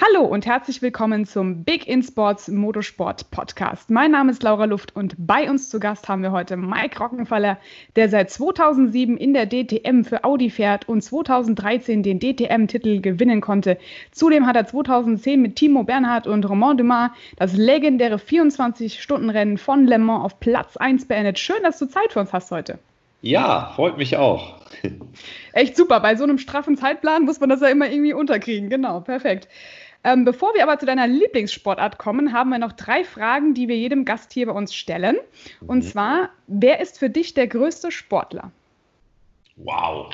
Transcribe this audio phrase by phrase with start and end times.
[0.00, 3.90] Hallo und herzlich willkommen zum Big in Sports Motorsport Podcast.
[3.90, 7.58] Mein Name ist Laura Luft und bei uns zu Gast haben wir heute Mike Rockenfaller,
[7.94, 13.78] der seit 2007 in der DTM für Audi fährt und 2013 den DTM-Titel gewinnen konnte.
[14.10, 19.98] Zudem hat er 2010 mit Timo Bernhard und Romain Dumas das legendäre 24-Stunden-Rennen von Le
[19.98, 21.38] Mans auf Platz 1 beendet.
[21.38, 22.78] Schön, dass du Zeit für uns hast heute.
[23.20, 24.56] Ja, freut mich auch.
[25.52, 26.00] Echt super.
[26.00, 28.68] Bei so einem straffen Zeitplan muss man das ja immer irgendwie unterkriegen.
[28.68, 29.48] Genau, perfekt.
[30.04, 33.76] Ähm, bevor wir aber zu deiner Lieblingssportart kommen, haben wir noch drei Fragen, die wir
[33.76, 35.16] jedem Gast hier bei uns stellen.
[35.60, 35.88] Und mhm.
[35.88, 38.50] zwar, wer ist für dich der größte Sportler?
[39.56, 40.12] Wow.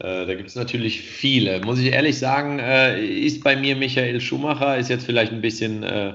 [0.00, 1.60] Äh, da gibt es natürlich viele.
[1.60, 5.82] Muss ich ehrlich sagen, äh, ist bei mir Michael Schumacher, ist jetzt vielleicht ein bisschen
[5.82, 6.14] äh,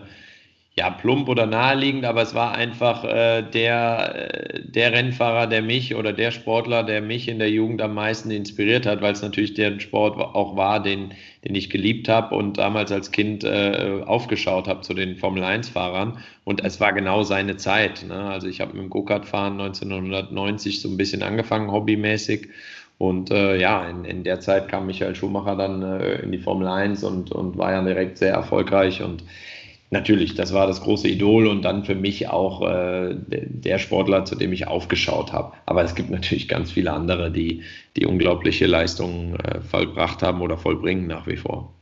[0.78, 5.96] ja, plump oder naheliegend, aber es war einfach äh, der, äh, der Rennfahrer, der mich
[5.96, 9.54] oder der Sportler, der mich in der Jugend am meisten inspiriert hat, weil es natürlich
[9.54, 11.14] der Sport auch war, den,
[11.46, 16.18] den ich geliebt habe und damals als Kind äh, aufgeschaut habe zu den Formel-1-Fahrern.
[16.44, 18.04] Und es war genau seine Zeit.
[18.06, 18.16] Ne?
[18.16, 22.50] Also ich habe mit dem Go-Kart-Fahren 1990 so ein bisschen angefangen, hobbymäßig.
[22.98, 26.68] Und äh, ja, in, in der Zeit kam Michael Schumacher dann äh, in die Formel
[26.68, 29.24] 1 und, und war ja direkt sehr erfolgreich und
[29.92, 34.36] natürlich, das war das große Idol und dann für mich auch äh, der Sportler, zu
[34.36, 35.54] dem ich aufgeschaut habe.
[35.66, 37.64] Aber es gibt natürlich ganz viele andere, die,
[37.96, 41.74] die unglaubliche Leistungen äh, vollbracht haben oder vollbringen nach wie vor.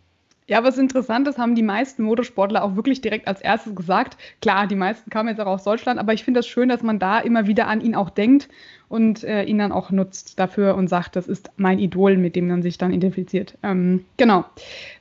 [0.46, 4.18] Ja, was interessant ist, haben die meisten Motorsportler auch wirklich direkt als erstes gesagt.
[4.42, 7.00] Klar, die meisten kamen jetzt auch aus Deutschland, aber ich finde das schön, dass man
[7.00, 8.50] da immer wieder an ihn auch denkt
[8.94, 12.48] und äh, ihn dann auch nutzt dafür und sagt, das ist mein Idol, mit dem
[12.48, 13.58] man sich dann identifiziert.
[13.64, 14.46] Ähm, genau.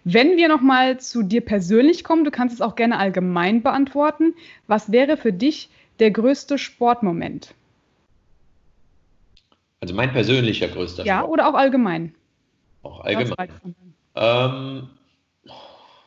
[0.03, 4.32] Wenn wir nochmal zu dir persönlich kommen, du kannst es auch gerne allgemein beantworten.
[4.66, 7.52] Was wäre für dich der größte Sportmoment?
[9.81, 11.31] Also mein persönlicher größter Ja, Sport.
[11.31, 12.14] oder auch allgemein.
[12.82, 13.50] Auch allgemein.
[14.14, 14.88] Ähm,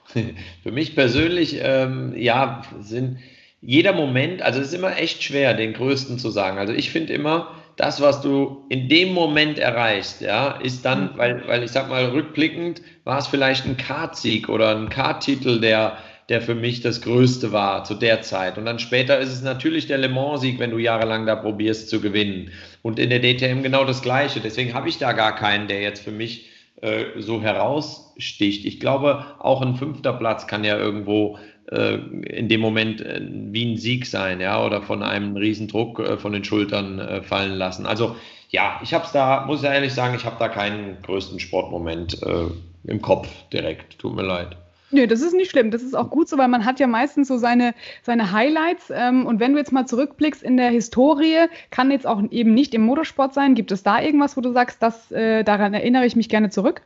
[0.64, 3.20] für mich persönlich, ähm, ja, sind
[3.62, 6.58] jeder Moment, also es ist immer echt schwer, den größten zu sagen.
[6.58, 11.18] Also ich finde immer, das, was du in dem Moment erreichst, ja, ist dann, mhm.
[11.18, 15.98] weil, weil ich sag mal, rückblickend war es vielleicht ein Kartsieg oder ein Karttitel, der,
[16.30, 18.58] der für mich das Größte war zu der Zeit.
[18.58, 22.02] Und dann später ist es natürlich der Le Mans-Sieg, wenn du jahrelang da probierst zu
[22.02, 22.52] gewinnen.
[22.82, 24.40] Und in der DTM genau das Gleiche.
[24.40, 26.50] Deswegen habe ich da gar keinen, der jetzt für mich
[26.82, 28.66] äh, so heraussticht.
[28.66, 31.38] Ich glaube, auch ein fünfter Platz kann ja irgendwo
[31.72, 36.34] in dem Moment äh, wie ein Sieg sein, ja, oder von einem Riesendruck äh, von
[36.34, 37.86] den Schultern fallen lassen.
[37.86, 38.16] Also
[38.50, 42.22] ja, ich habe es da, muss ich ehrlich sagen, ich habe da keinen größten Sportmoment
[42.24, 42.46] äh,
[42.90, 44.00] im Kopf direkt.
[44.00, 44.56] Tut mir leid.
[44.92, 45.72] Nö, das ist nicht schlimm.
[45.72, 47.74] Das ist auch gut so, weil man hat ja meistens so seine,
[48.04, 48.92] seine Highlights.
[48.96, 52.74] Ähm, und wenn du jetzt mal zurückblickst in der Historie, kann jetzt auch eben nicht
[52.74, 53.56] im Motorsport sein.
[53.56, 56.82] Gibt es da irgendwas, wo du sagst, das, äh, daran erinnere ich mich gerne zurück?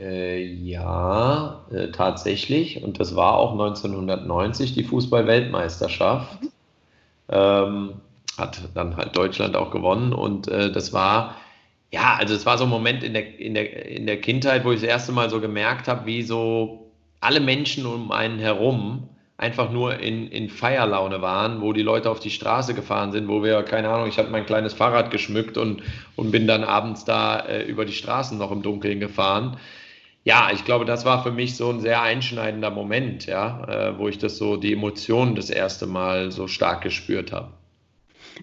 [0.00, 2.82] Äh, ja, äh, tatsächlich.
[2.82, 6.42] Und das war auch 1990 die Fußball-Weltmeisterschaft.
[6.42, 6.48] Mhm.
[7.28, 7.92] Ähm,
[8.38, 10.12] hat dann halt Deutschland auch gewonnen.
[10.14, 11.36] Und äh, das war,
[11.92, 14.72] ja, also es war so ein Moment in der, in, der, in der Kindheit, wo
[14.72, 16.90] ich das erste Mal so gemerkt habe, wie so
[17.20, 19.06] alle Menschen um einen herum
[19.36, 23.42] einfach nur in, in Feierlaune waren, wo die Leute auf die Straße gefahren sind, wo
[23.42, 25.82] wir, keine Ahnung, ich hatte mein kleines Fahrrad geschmückt und,
[26.16, 29.58] und bin dann abends da äh, über die Straßen noch im Dunkeln gefahren
[30.24, 34.08] ja, ich glaube, das war für mich so ein sehr einschneidender Moment, ja, äh, wo
[34.08, 37.52] ich das so, die Emotionen das erste Mal so stark gespürt habe.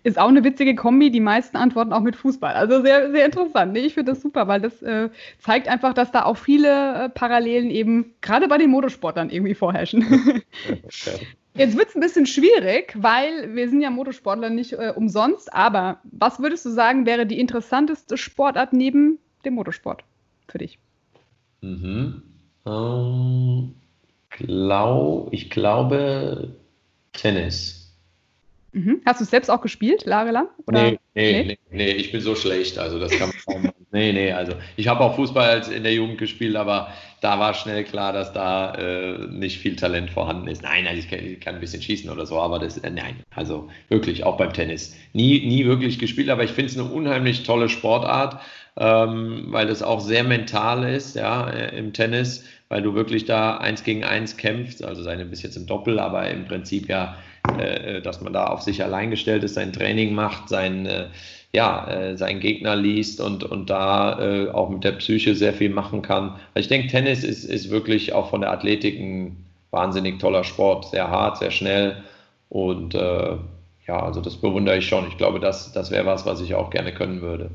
[0.03, 2.53] Ist auch eine witzige Kombi, die meisten antworten auch mit Fußball.
[2.53, 3.73] Also sehr, sehr interessant.
[3.73, 5.09] Nee, ich finde das super, weil das äh,
[5.39, 10.05] zeigt einfach, dass da auch viele äh, Parallelen eben gerade bei den Motorsportlern irgendwie vorherrschen.
[11.55, 15.51] Jetzt wird es ein bisschen schwierig, weil wir sind ja Motorsportler nicht äh, umsonst.
[15.53, 20.03] Aber was würdest du sagen, wäre die interessanteste Sportart neben dem Motorsport
[20.47, 20.77] für dich?
[21.61, 22.23] Mhm.
[22.65, 23.75] Ähm,
[24.29, 26.55] glaub, ich glaube
[27.13, 27.86] Tennis.
[28.71, 29.01] Mhm.
[29.05, 30.47] Hast du es selbst auch gespielt, jahrelang?
[30.69, 32.77] Nee, nee, nee, nee, ich bin so schlecht.
[32.77, 36.57] Also das kann man Nee, nee, also ich habe auch Fußball in der Jugend gespielt,
[36.57, 36.89] aber
[37.21, 40.61] da war schnell klar, dass da äh, nicht viel Talent vorhanden ist.
[40.61, 43.15] Nein, also ich kann, ich kann, ein bisschen schießen oder so, aber das, äh, nein,
[43.33, 44.93] also wirklich, auch beim Tennis.
[45.13, 48.41] Nie, nie wirklich gespielt, aber ich finde es eine unheimlich tolle Sportart,
[48.75, 53.57] ähm, weil das auch sehr mental ist, ja, äh, im Tennis, weil du wirklich da
[53.57, 57.17] eins gegen eins kämpfst, also seine bis jetzt im Doppel, aber im Prinzip ja,
[57.59, 61.05] äh, äh dass man da auf sich allein gestellt ist, sein Training macht, sein äh,
[61.53, 66.01] ja, äh, seinen Gegner liest und, und da auch mit der Psyche sehr viel machen
[66.01, 66.35] kann.
[66.53, 70.89] Also ich denke, Tennis ist, ist wirklich auch von der Athletik ein wahnsinnig toller Sport.
[70.89, 72.03] Sehr hart, sehr schnell
[72.49, 75.07] und ja, also das bewundere ich schon.
[75.07, 77.49] Ich glaube, das, das wäre was, was ich auch gerne können würde.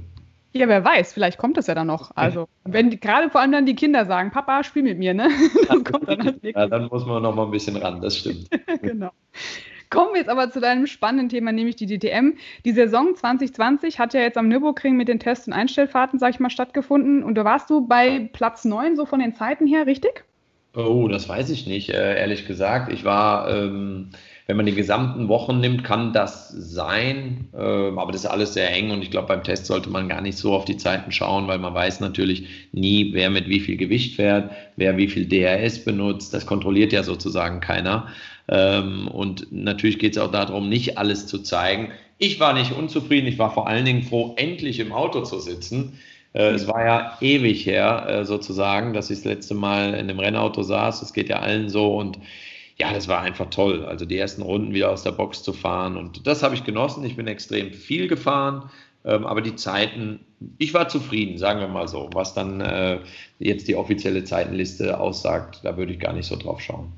[0.55, 2.11] Ja, wer weiß, vielleicht kommt es ja dann noch.
[2.15, 5.29] Also, wenn die, gerade vor allem dann die Kinder sagen, Papa, spiel mit mir, ne?
[5.69, 8.51] Das kommt dann als Ja, dann muss man noch mal ein bisschen ran, das stimmt.
[8.83, 9.11] genau.
[9.93, 12.33] Kommen wir jetzt aber zu deinem spannenden Thema, nämlich die DTM.
[12.65, 16.41] Die Saison 2020 hat ja jetzt am Nürburgring mit den Test- und Einstellfahrten, sag ich
[16.41, 17.23] mal, stattgefunden.
[17.23, 20.25] Und da warst du bei Platz 9, so von den Zeiten her, richtig?
[20.75, 22.91] Oh, das weiß ich nicht, äh, ehrlich gesagt.
[22.91, 24.09] Ich war, ähm,
[24.47, 27.49] wenn man die gesamten Wochen nimmt, kann das sein.
[27.53, 30.23] Äh, aber das ist alles sehr eng und ich glaube, beim Test sollte man gar
[30.23, 33.77] nicht so auf die Zeiten schauen, weil man weiß natürlich nie, wer mit wie viel
[33.77, 36.33] Gewicht fährt, wer wie viel DRS benutzt.
[36.33, 38.09] Das kontrolliert ja sozusagen keiner.
[38.49, 41.93] Ähm, und natürlich geht es auch darum, nicht alles zu zeigen.
[42.19, 45.99] Ich war nicht unzufrieden, ich war vor allen Dingen froh, endlich im Auto zu sitzen.
[46.35, 50.19] Äh, es war ja ewig her, äh, sozusagen, dass ich das letzte Mal in einem
[50.19, 51.03] Rennauto saß.
[51.03, 52.19] Es geht ja allen so und
[52.79, 53.85] ja, das war einfach toll.
[53.85, 57.05] Also die ersten Runden wieder aus der Box zu fahren und das habe ich genossen.
[57.05, 58.71] Ich bin extrem viel gefahren,
[59.05, 60.21] ähm, aber die Zeiten,
[60.59, 62.09] ich war zufrieden, sagen wir mal so.
[62.13, 62.99] Was dann äh,
[63.39, 66.93] jetzt die offizielle Zeitenliste aussagt, da würde ich gar nicht so drauf schauen.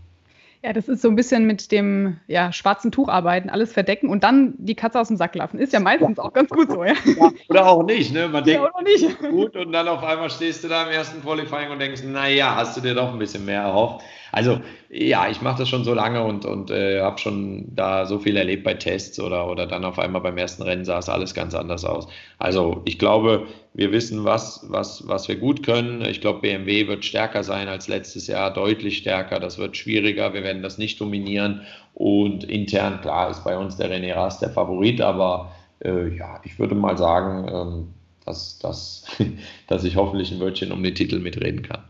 [0.65, 4.25] Ja, das ist so ein bisschen mit dem ja, schwarzen Tuch arbeiten, alles verdecken und
[4.25, 5.59] dann die Katze aus dem Sack lassen.
[5.59, 6.95] Ist ja meistens auch ganz gut so, ja.
[7.05, 8.29] ja oder auch nicht, ne?
[8.29, 8.67] Man denkt,
[8.97, 12.55] ja, gut und dann auf einmal stehst du da im ersten Qualifying und denkst, naja,
[12.57, 14.07] hast du dir doch ein bisschen mehr erhofft.
[14.33, 14.59] Also
[14.89, 18.39] ja, ich mache das schon so lange und, und äh, habe schon da so viel
[18.39, 21.55] erlebt bei Tests oder, oder dann auf einmal beim ersten Rennen sah es alles ganz
[21.55, 22.09] anders aus.
[22.39, 26.01] Also ich glaube, wir wissen, was, was, was wir gut können.
[26.03, 29.41] Ich glaube, BMW wird stärker sein als letztes Jahr, deutlich stärker.
[29.41, 30.33] Das wird schwieriger.
[30.33, 31.63] Wir werden das nicht dominieren.
[31.93, 35.53] Und intern, klar, ist bei uns der René Rast der Favorit, aber
[35.85, 37.89] äh, ja, ich würde mal sagen, ähm,
[38.25, 39.07] dass, dass,
[39.67, 41.83] dass ich hoffentlich ein Wörtchen um den Titel mitreden kann.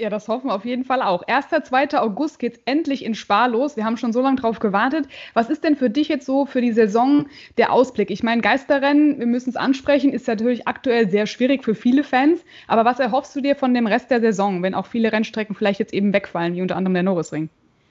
[0.00, 1.22] Ja, das hoffen wir auf jeden Fall auch.
[1.28, 1.48] 1.
[1.64, 1.98] 2.
[2.00, 3.76] August geht es endlich in Spar los.
[3.76, 5.06] Wir haben schon so lange drauf gewartet.
[5.34, 7.26] Was ist denn für dich jetzt so für die Saison
[7.58, 8.10] der Ausblick?
[8.10, 12.42] Ich meine, Geisterrennen, wir müssen es ansprechen, ist natürlich aktuell sehr schwierig für viele Fans.
[12.66, 15.80] Aber was erhoffst du dir von dem Rest der Saison, wenn auch viele Rennstrecken vielleicht
[15.80, 17.50] jetzt eben wegfallen, wie unter anderem der Norrisring?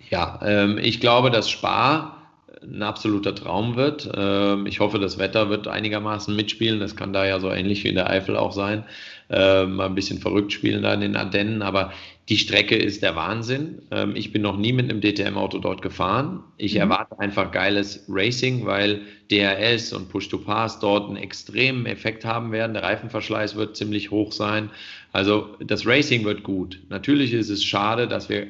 [0.09, 2.15] Ja, ähm, ich glaube, dass Spar
[2.63, 4.09] ein absoluter Traum wird.
[4.15, 6.79] Ähm, ich hoffe, das Wetter wird einigermaßen mitspielen.
[6.79, 8.83] Das kann da ja so ähnlich wie in der Eifel auch sein.
[9.31, 11.93] Ähm, mal ein bisschen verrückt spielen da in den Ardennen, aber
[12.29, 13.83] die Strecke ist der Wahnsinn.
[13.91, 16.43] Ähm, ich bin noch nie mit einem DTM-Auto dort gefahren.
[16.57, 16.81] Ich mhm.
[16.81, 22.73] erwarte einfach geiles Racing, weil DRS und Push-to-Pass dort einen extremen Effekt haben werden.
[22.73, 24.69] Der Reifenverschleiß wird ziemlich hoch sein.
[25.11, 26.79] Also das Racing wird gut.
[26.89, 28.47] Natürlich ist es schade, dass wir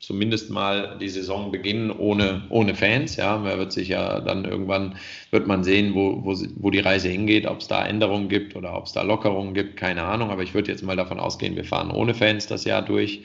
[0.00, 3.16] zumindest mal die Saison beginnen ohne, ohne Fans.
[3.16, 4.96] Ja, man wird sich ja dann irgendwann,
[5.30, 8.76] wird man sehen, wo, wo, wo die Reise hingeht, ob es da Änderungen gibt oder
[8.76, 10.30] ob es da Lockerungen gibt, keine Ahnung.
[10.30, 13.22] Aber ich würde jetzt mal davon ausgehen, wir fahren ohne Fans das Jahr durch.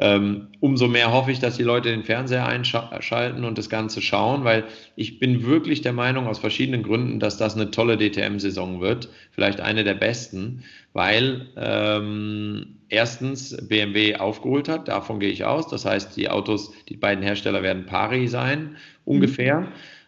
[0.00, 4.44] Ähm, umso mehr hoffe ich, dass die Leute den Fernseher einschalten und das Ganze schauen,
[4.44, 9.08] weil ich bin wirklich der Meinung aus verschiedenen Gründen, dass das eine tolle DTM-Saison wird,
[9.32, 15.68] vielleicht eine der besten, weil ähm, erstens BMW aufgeholt hat, davon gehe ich aus.
[15.68, 19.60] Das heißt, die Autos, die beiden Hersteller werden pari sein, ungefähr.
[19.60, 19.66] Mhm.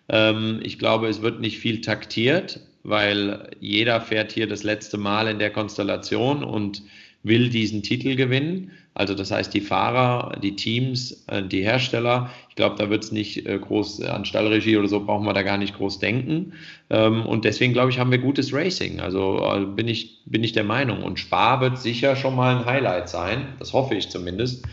[0.08, 5.28] Ähm, ich glaube, es wird nicht viel taktiert, weil jeder fährt hier das letzte Mal
[5.28, 6.82] in der Konstellation und
[7.22, 8.72] will diesen Titel gewinnen.
[8.94, 13.12] Also das heißt, die Fahrer, die Teams, äh, die Hersteller, ich glaube, da wird es
[13.12, 16.54] nicht äh, groß an Stallregie oder so, brauchen wir da gar nicht groß denken.
[16.90, 19.00] Ähm, und deswegen, glaube ich, haben wir gutes Racing.
[19.00, 21.02] Also äh, bin, ich, bin ich der Meinung.
[21.02, 23.54] Und Spa wird sicher schon mal ein Highlight sein.
[23.58, 24.66] Das hoffe ich zumindest.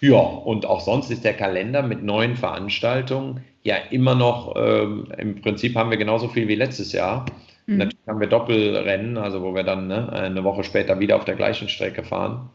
[0.00, 5.40] Ja, und auch sonst ist der Kalender mit neuen Veranstaltungen ja immer noch, ähm, im
[5.40, 7.24] Prinzip haben wir genauso viel wie letztes Jahr.
[7.66, 7.78] Mhm.
[7.78, 11.34] Natürlich haben wir Doppelrennen, also wo wir dann ne, eine Woche später wieder auf der
[11.34, 12.50] gleichen Strecke fahren.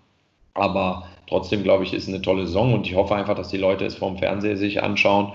[0.60, 3.86] Aber trotzdem, glaube ich, ist eine tolle Saison und ich hoffe einfach, dass die Leute
[3.86, 5.34] es vorm Fernseher sich anschauen.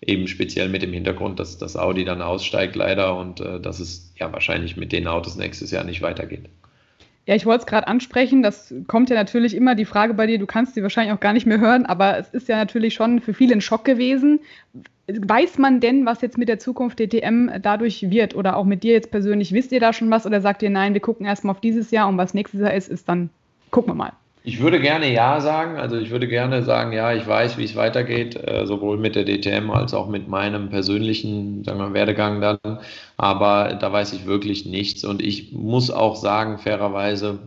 [0.00, 4.12] Eben speziell mit dem Hintergrund, dass das Audi dann aussteigt leider und äh, dass es
[4.18, 6.48] ja wahrscheinlich mit den Autos nächstes Jahr nicht weitergeht.
[7.26, 8.42] Ja, ich wollte es gerade ansprechen.
[8.42, 11.32] Das kommt ja natürlich immer die Frage bei dir, du kannst sie wahrscheinlich auch gar
[11.32, 14.40] nicht mehr hören, aber es ist ja natürlich schon für viele ein Schock gewesen.
[15.06, 18.34] Weiß man denn, was jetzt mit der Zukunft DTM dadurch wird?
[18.34, 20.26] Oder auch mit dir jetzt persönlich, wisst ihr da schon was?
[20.26, 22.88] Oder sagt ihr, nein, wir gucken erstmal auf dieses Jahr und was nächstes Jahr ist,
[22.88, 23.30] ist dann,
[23.70, 24.12] gucken wir mal.
[24.46, 25.78] Ich würde gerne Ja sagen.
[25.78, 29.24] Also ich würde gerne sagen, ja, ich weiß, wie es weitergeht, äh, sowohl mit der
[29.24, 32.58] DTM als auch mit meinem persönlichen sagen wir, Werdegang dann.
[33.16, 35.02] Aber da weiß ich wirklich nichts.
[35.02, 37.38] Und ich muss auch sagen, fairerweise,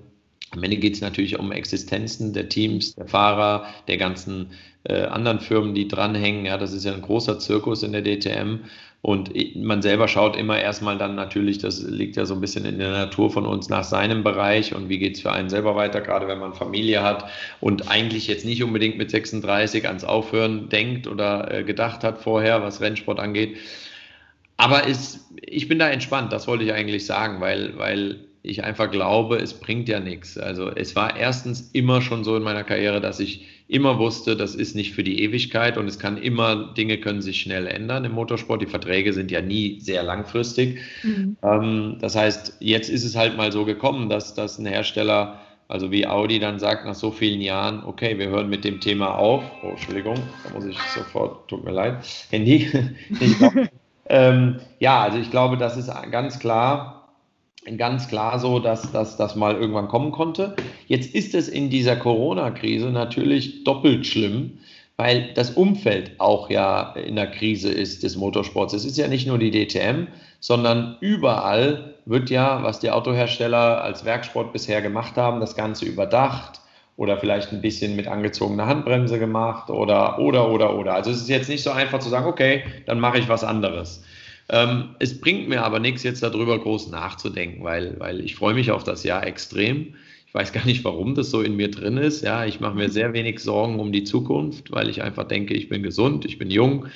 [0.49, 4.53] am Ende geht es natürlich um Existenzen der Teams, der Fahrer, der ganzen
[4.85, 6.45] äh, anderen Firmen, die dranhängen.
[6.47, 8.61] Ja, das ist ja ein großer Zirkus in der DTM.
[9.01, 12.79] Und man selber schaut immer erstmal dann natürlich, das liegt ja so ein bisschen in
[12.79, 16.01] der Natur von uns, nach seinem Bereich und wie geht es für einen selber weiter,
[16.01, 17.29] gerade wenn man Familie hat
[17.61, 22.63] und eigentlich jetzt nicht unbedingt mit 36 ans Aufhören denkt oder äh, gedacht hat vorher,
[22.63, 23.57] was Rennsport angeht.
[24.57, 28.89] Aber ist, ich bin da entspannt, das wollte ich eigentlich sagen, weil, weil ich einfach
[28.89, 30.37] glaube, es bringt ja nichts.
[30.37, 34.55] Also es war erstens immer schon so in meiner Karriere, dass ich immer wusste, das
[34.55, 38.13] ist nicht für die Ewigkeit und es kann immer, Dinge können sich schnell ändern im
[38.13, 38.61] Motorsport.
[38.61, 40.79] Die Verträge sind ja nie sehr langfristig.
[41.03, 41.37] Mhm.
[41.43, 45.91] Ähm, das heißt, jetzt ist es halt mal so gekommen, dass, dass ein Hersteller, also
[45.91, 49.43] wie Audi, dann sagt nach so vielen Jahren, okay, wir hören mit dem Thema auf.
[49.63, 51.97] Oh, Entschuldigung, da muss ich sofort, tut mir leid,
[52.29, 52.71] Handy.
[54.09, 56.96] ähm, ja, also ich glaube, das ist ganz klar
[57.75, 60.55] ganz klar so, dass, das mal irgendwann kommen konnte.
[60.87, 64.59] Jetzt ist es in dieser Corona-Krise natürlich doppelt schlimm,
[64.95, 68.73] weil das Umfeld auch ja in der Krise ist des Motorsports.
[68.73, 70.07] Es ist ja nicht nur die DTM,
[70.39, 76.61] sondern überall wird ja, was die Autohersteller als Werksport bisher gemacht haben, das Ganze überdacht
[76.95, 80.95] oder vielleicht ein bisschen mit angezogener Handbremse gemacht oder, oder, oder, oder.
[80.95, 84.03] Also es ist jetzt nicht so einfach zu sagen, okay, dann mache ich was anderes.
[84.49, 88.71] Ähm, es bringt mir aber nichts, jetzt darüber groß nachzudenken, weil, weil ich freue mich
[88.71, 89.95] auf das Jahr extrem.
[90.25, 92.21] Ich weiß gar nicht, warum das so in mir drin ist.
[92.21, 95.69] Ja, ich mache mir sehr wenig Sorgen um die Zukunft, weil ich einfach denke, ich
[95.69, 96.87] bin gesund, ich bin jung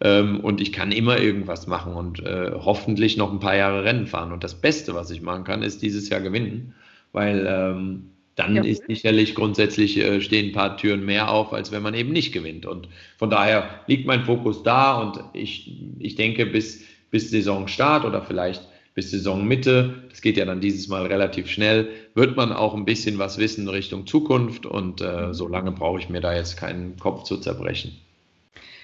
[0.00, 4.06] ähm, und ich kann immer irgendwas machen und äh, hoffentlich noch ein paar Jahre Rennen
[4.06, 4.32] fahren.
[4.32, 6.74] Und das Beste, was ich machen kann, ist dieses Jahr gewinnen,
[7.12, 8.62] weil ähm, dann ja.
[8.62, 12.32] ist sicherlich grundsätzlich äh, stehen ein paar Türen mehr auf, als wenn man eben nicht
[12.32, 12.64] gewinnt.
[12.64, 12.88] Und
[13.18, 18.66] von daher liegt mein Fokus da und ich, ich denke, bis bis Saisonstart oder vielleicht
[18.94, 23.18] bis Saisonmitte, das geht ja dann dieses Mal relativ schnell, wird man auch ein bisschen
[23.18, 27.22] was wissen Richtung Zukunft und äh, so lange brauche ich mir da jetzt keinen Kopf
[27.22, 27.92] zu zerbrechen.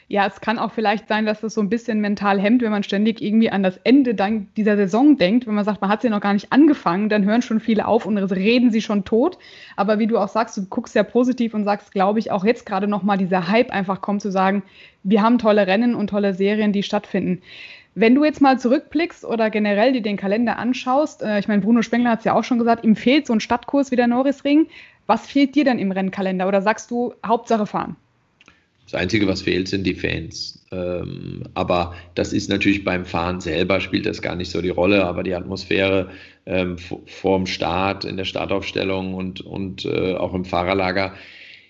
[0.09, 2.85] Ja, es kann auch vielleicht sein, dass das so ein bisschen mental hemmt, wenn man
[2.85, 5.49] ständig irgendwie an das Ende dann dieser Saison denkt.
[5.49, 8.07] Wenn man sagt, man hat sie noch gar nicht angefangen, dann hören schon viele auf
[8.07, 9.37] und reden sie schon tot.
[9.75, 12.67] Aber wie du auch sagst, du guckst ja positiv und sagst, glaube ich, auch jetzt
[12.67, 14.63] gerade nochmal dieser Hype einfach kommt zu sagen,
[15.03, 17.43] wir haben tolle Rennen und tolle Serien, die stattfinden.
[17.99, 21.81] Wenn du jetzt mal zurückblickst oder generell dir den Kalender anschaust, äh, ich meine, Bruno
[21.81, 24.67] Spengler hat es ja auch schon gesagt, ihm fehlt so ein Stadtkurs wie der Norrisring.
[25.07, 26.47] Was fehlt dir denn im Rennkalender?
[26.47, 27.97] Oder sagst du, Hauptsache fahren?
[28.85, 30.63] Das Einzige, was fehlt, sind die Fans.
[30.73, 35.07] Ähm, aber das ist natürlich beim Fahren selber, spielt das gar nicht so die Rolle,
[35.07, 36.11] aber die Atmosphäre
[36.45, 36.77] ähm,
[37.07, 41.15] vorm Start, in der Startaufstellung und, und äh, auch im Fahrerlager,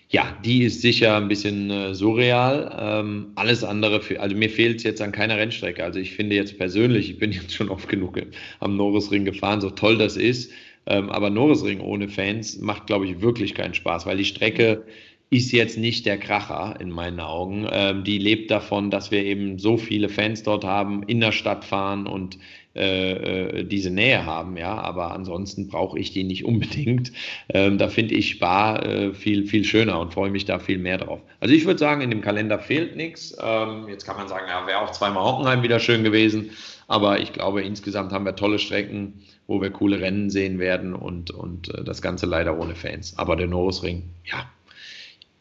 [0.09, 2.75] ja, die ist sicher ein bisschen äh, surreal.
[2.79, 5.83] Ähm, alles andere, für, also mir fehlt es jetzt an keiner Rennstrecke.
[5.83, 8.19] Also ich finde jetzt persönlich, ich bin jetzt schon oft genug
[8.59, 10.51] am Norrisring gefahren, so toll das ist.
[10.85, 14.85] Ähm, aber Norrisring ohne Fans macht, glaube ich, wirklich keinen Spaß, weil die Strecke
[15.29, 17.67] ist jetzt nicht der Kracher in meinen Augen.
[17.69, 21.65] Ähm, die lebt davon, dass wir eben so viele Fans dort haben, in der Stadt
[21.65, 22.37] fahren und
[22.77, 27.11] äh, äh, diese Nähe haben, ja, aber ansonsten brauche ich die nicht unbedingt.
[27.49, 30.97] Ähm, da finde ich Spa äh, viel, viel schöner und freue mich da viel mehr
[30.97, 31.19] drauf.
[31.39, 33.35] Also ich würde sagen, in dem Kalender fehlt nichts.
[33.41, 36.51] Ähm, jetzt kann man sagen, ja, wäre auch zweimal Hockenheim wieder schön gewesen,
[36.87, 41.31] aber ich glaube, insgesamt haben wir tolle Strecken, wo wir coole Rennen sehen werden und,
[41.31, 43.17] und äh, das Ganze leider ohne Fans.
[43.17, 44.45] Aber der Norrisring, ja,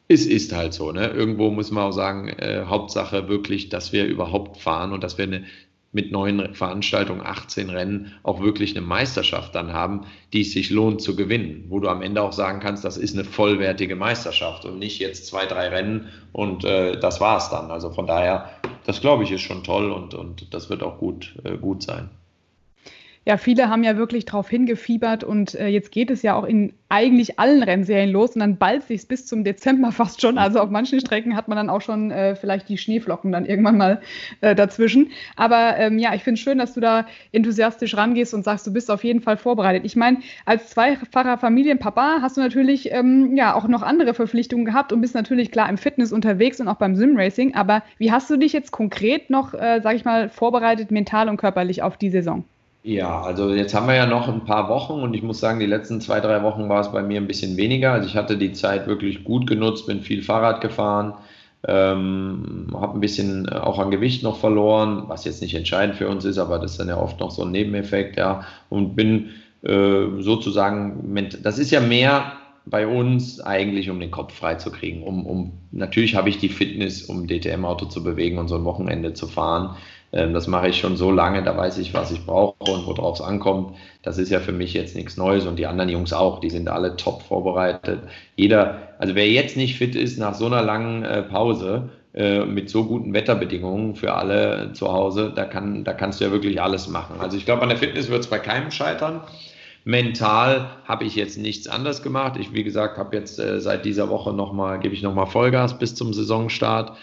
[0.09, 1.09] es ist halt so, ne?
[1.09, 5.25] Irgendwo muss man auch sagen, äh, Hauptsache wirklich, dass wir überhaupt fahren und dass wir
[5.25, 5.45] eine
[5.93, 10.03] mit neuen Veranstaltungen, 18 Rennen, auch wirklich eine Meisterschaft dann haben,
[10.33, 13.15] die es sich lohnt zu gewinnen, wo du am Ende auch sagen kannst, das ist
[13.15, 17.71] eine vollwertige Meisterschaft und nicht jetzt zwei, drei Rennen und äh, das es dann.
[17.71, 18.51] Also von daher,
[18.85, 22.11] das glaube ich ist schon toll und, und das wird auch gut, äh, gut sein.
[23.29, 26.75] Ja, viele haben ja wirklich drauf hingefiebert und äh, jetzt geht es ja auch in
[26.89, 30.39] eigentlich allen Rennserien los und dann ballt sich bis zum Dezember fast schon.
[30.39, 33.79] Also auf manchen Strecken hat man dann auch schon äh, vielleicht die Schneeflocken dann irgendwann
[33.79, 34.01] mal
[34.43, 35.11] äh, dazwischen.
[35.35, 38.73] Aber ähm, ja, ich finde es schön, dass du da enthusiastisch rangehst und sagst, du
[38.73, 39.85] bist auf jeden Fall vorbereitet.
[39.85, 44.93] Ich meine, als zweifacher Familienpapa hast du natürlich ähm, ja auch noch andere Verpflichtungen gehabt
[44.93, 47.57] und bist natürlich klar im Fitness unterwegs und auch beim Simracing.
[47.57, 51.39] Aber wie hast du dich jetzt konkret noch, äh, sag ich mal, vorbereitet, mental und
[51.39, 52.45] körperlich auf die Saison?
[52.87, 55.67] Ja, also jetzt haben wir ja noch ein paar Wochen und ich muss sagen, die
[55.67, 57.91] letzten zwei, drei Wochen war es bei mir ein bisschen weniger.
[57.91, 61.15] Also ich hatte die Zeit wirklich gut genutzt, bin viel Fahrrad gefahren,
[61.67, 66.25] ähm, habe ein bisschen auch an Gewicht noch verloren, was jetzt nicht entscheidend für uns
[66.25, 69.31] ist, aber das ist dann ja oft noch so ein Nebeneffekt, ja, und bin
[69.65, 72.35] äh, sozusagen, das ist ja mehr
[72.67, 75.03] bei uns eigentlich, um den Kopf frei zu kriegen.
[75.03, 79.13] Um, um, natürlich habe ich die Fitness, um DTM-Auto zu bewegen und so ein Wochenende
[79.13, 79.77] zu fahren.
[80.17, 83.21] Ähm, das mache ich schon so lange, da weiß ich, was ich brauche und worauf
[83.21, 83.77] es ankommt.
[84.03, 86.69] Das ist ja für mich jetzt nichts Neues und die anderen Jungs auch, die sind
[86.69, 88.01] alle top vorbereitet.
[88.35, 92.71] Jeder, also wer jetzt nicht fit ist nach so einer langen äh, Pause, äh, mit
[92.71, 96.89] so guten Wetterbedingungen für alle zu Hause, da, kann, da kannst du ja wirklich alles
[96.89, 97.21] machen.
[97.21, 99.21] Also ich glaube, an der Fitness wird es bei keinem scheitern.
[99.85, 102.39] Mental habe ich jetzt nichts anders gemacht.
[102.41, 105.95] Ich, wie gesagt, habe jetzt äh, seit dieser Woche nochmal, gebe ich nochmal Vollgas bis
[105.95, 106.97] zum Saisonstart.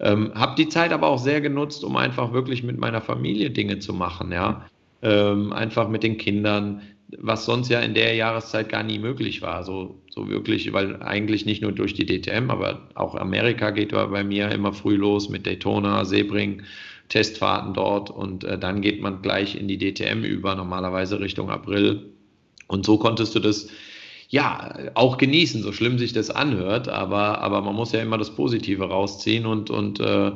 [0.00, 3.78] Ähm, habe die Zeit aber auch sehr genutzt, um einfach wirklich mit meiner Familie Dinge
[3.78, 4.66] zu machen, ja.
[5.02, 6.82] Ähm, einfach mit den Kindern,
[7.18, 9.64] was sonst ja in der Jahreszeit gar nie möglich war.
[9.64, 14.24] So, so wirklich, weil eigentlich nicht nur durch die DTM, aber auch Amerika geht bei
[14.24, 16.62] mir immer früh los mit Daytona, Sebring,
[17.08, 22.12] Testfahrten dort und äh, dann geht man gleich in die DTM über, normalerweise Richtung April.
[22.68, 23.68] Und so konntest du das
[24.30, 28.34] ja auch genießen, so schlimm sich das anhört, aber, aber man muss ja immer das
[28.34, 30.32] Positive rausziehen und, und äh,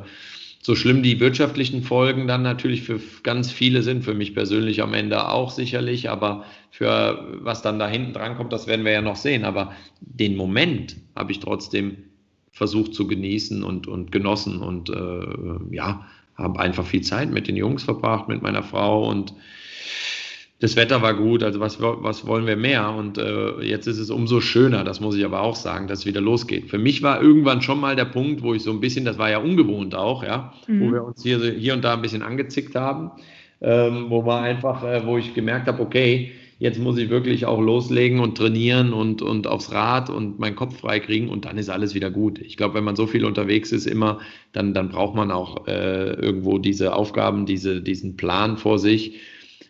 [0.61, 4.93] so schlimm die wirtschaftlichen Folgen dann natürlich für ganz viele sind, für mich persönlich am
[4.93, 9.01] Ende auch sicherlich, aber für was dann da hinten dran kommt, das werden wir ja
[9.01, 9.45] noch sehen.
[9.45, 11.97] Aber den Moment habe ich trotzdem
[12.51, 17.55] versucht zu genießen und, und genossen und äh, ja, habe einfach viel Zeit mit den
[17.55, 19.33] Jungs verbracht, mit meiner Frau und
[20.65, 22.89] das Wetter war gut, also was, was wollen wir mehr?
[22.89, 26.05] Und äh, jetzt ist es umso schöner, das muss ich aber auch sagen, dass es
[26.07, 26.71] wieder losgeht.
[26.71, 29.29] Für mich war irgendwann schon mal der Punkt, wo ich so ein bisschen, das war
[29.29, 30.81] ja ungewohnt auch, ja, mhm.
[30.81, 33.11] wo wir uns hier, hier und da ein bisschen angezickt haben,
[33.61, 37.61] ähm, wo man einfach, äh, wo ich gemerkt habe, okay, jetzt muss ich wirklich auch
[37.61, 41.69] loslegen und trainieren und, und aufs Rad und meinen Kopf frei kriegen und dann ist
[41.69, 42.39] alles wieder gut.
[42.39, 44.17] Ich glaube, wenn man so viel unterwegs ist immer,
[44.51, 49.19] dann, dann braucht man auch äh, irgendwo diese Aufgaben, diese, diesen Plan vor sich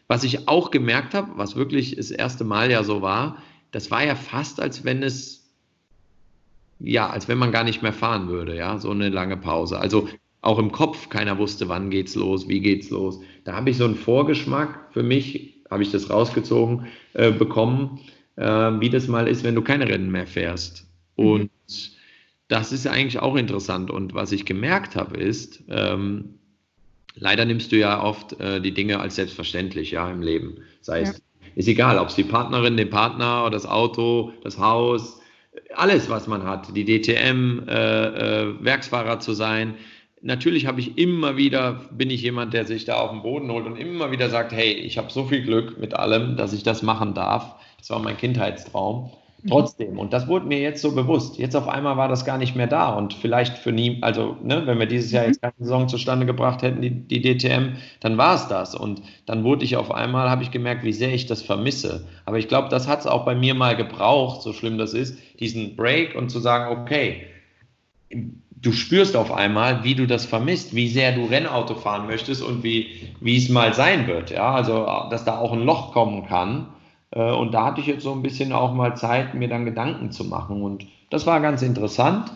[0.07, 3.41] was ich auch gemerkt habe, was wirklich das erste Mal ja so war,
[3.72, 5.51] das war ja fast, als wenn es,
[6.79, 9.79] ja, als wenn man gar nicht mehr fahren würde, ja, so eine lange Pause.
[9.79, 10.07] Also
[10.41, 13.20] auch im Kopf, keiner wusste, wann geht's los, wie geht's los.
[13.44, 18.00] Da habe ich so einen Vorgeschmack für mich, habe ich das rausgezogen, äh, bekommen,
[18.35, 20.87] äh, wie das mal ist, wenn du keine Rennen mehr fährst.
[21.18, 21.25] Mhm.
[21.25, 21.51] Und
[22.48, 23.89] das ist eigentlich auch interessant.
[23.89, 26.35] Und was ich gemerkt habe, ist, ähm,
[27.16, 30.58] leider nimmst du ja oft äh, die Dinge als selbstverständlich, ja, im Leben.
[30.82, 31.48] Sei es, ja.
[31.56, 35.20] ist egal, ob es die Partnerin, den Partner, das Auto, das Haus,
[35.74, 39.75] alles, was man hat, die DTM, äh, äh, Werksfahrer zu sein.
[40.22, 43.66] Natürlich habe ich immer wieder, bin ich jemand, der sich da auf den Boden holt
[43.66, 46.82] und immer wieder sagt, hey, ich habe so viel Glück mit allem, dass ich das
[46.82, 47.56] machen darf.
[47.78, 49.12] Das war mein Kindheitstraum.
[49.46, 49.50] Mhm.
[49.50, 51.38] Trotzdem, und das wurde mir jetzt so bewusst.
[51.38, 54.64] Jetzt auf einmal war das gar nicht mehr da und vielleicht für nie, also ne,
[54.66, 55.29] wenn wir dieses Jahr mhm.
[55.29, 58.74] jetzt keine Saison zustande gebracht hätten, die, die DTM, dann war es das.
[58.74, 62.08] Und dann wurde ich auf einmal, habe ich gemerkt, wie sehr ich das vermisse.
[62.25, 65.18] Aber ich glaube, das hat es auch bei mir mal gebraucht, so schlimm das ist,
[65.40, 67.27] diesen Break und zu sagen, okay,
[68.10, 72.64] du spürst auf einmal, wie du das vermisst, wie sehr du Rennauto fahren möchtest und
[72.64, 74.31] wie, wie es mal sein wird.
[74.31, 76.70] Ja, also, dass da auch ein Loch kommen kann
[77.20, 80.25] und da hatte ich jetzt so ein bisschen auch mal Zeit, mir dann Gedanken zu
[80.25, 80.62] machen.
[80.62, 82.32] Und das war ganz interessant.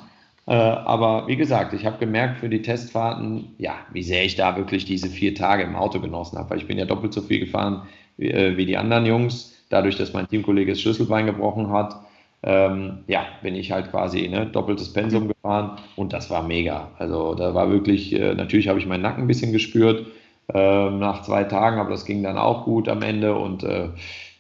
[0.49, 4.57] Äh, aber wie gesagt, ich habe gemerkt für die Testfahrten, ja, wie sehr ich da
[4.57, 6.49] wirklich diese vier Tage im Auto genossen habe.
[6.49, 7.83] Weil ich bin ja doppelt so viel gefahren
[8.17, 9.63] wie, äh, wie die anderen Jungs.
[9.69, 11.99] Dadurch, dass mein Teamkollege das Schlüsselbein gebrochen hat,
[12.41, 16.89] ähm, ja, bin ich halt quasi ne, doppeltes Pensum gefahren und das war mega.
[16.97, 20.07] Also da war wirklich, äh, natürlich habe ich meinen Nacken ein bisschen gespürt
[20.53, 23.89] äh, nach zwei Tagen, aber das ging dann auch gut am Ende und äh,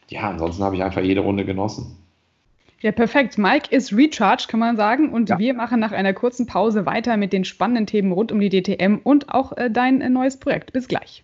[0.09, 1.97] ja, ansonsten habe ich einfach jede Runde genossen.
[2.81, 3.37] Ja, perfekt.
[3.37, 5.11] Mike ist recharged, kann man sagen.
[5.11, 5.37] Und ja.
[5.37, 8.99] wir machen nach einer kurzen Pause weiter mit den spannenden Themen rund um die DTM
[9.03, 10.71] und auch äh, dein äh, neues Projekt.
[10.71, 11.23] Bis gleich.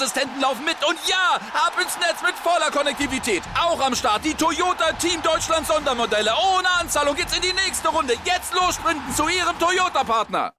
[0.41, 0.77] laufen mit.
[0.87, 3.43] Und ja, ab ins Netz mit voller Konnektivität.
[3.59, 6.31] Auch am Start die Toyota Team Deutschland Sondermodelle.
[6.55, 8.13] Ohne Anzahlung geht's in die nächste Runde.
[8.25, 10.53] Jetzt los sprinten zu ihrem Toyota-Partner.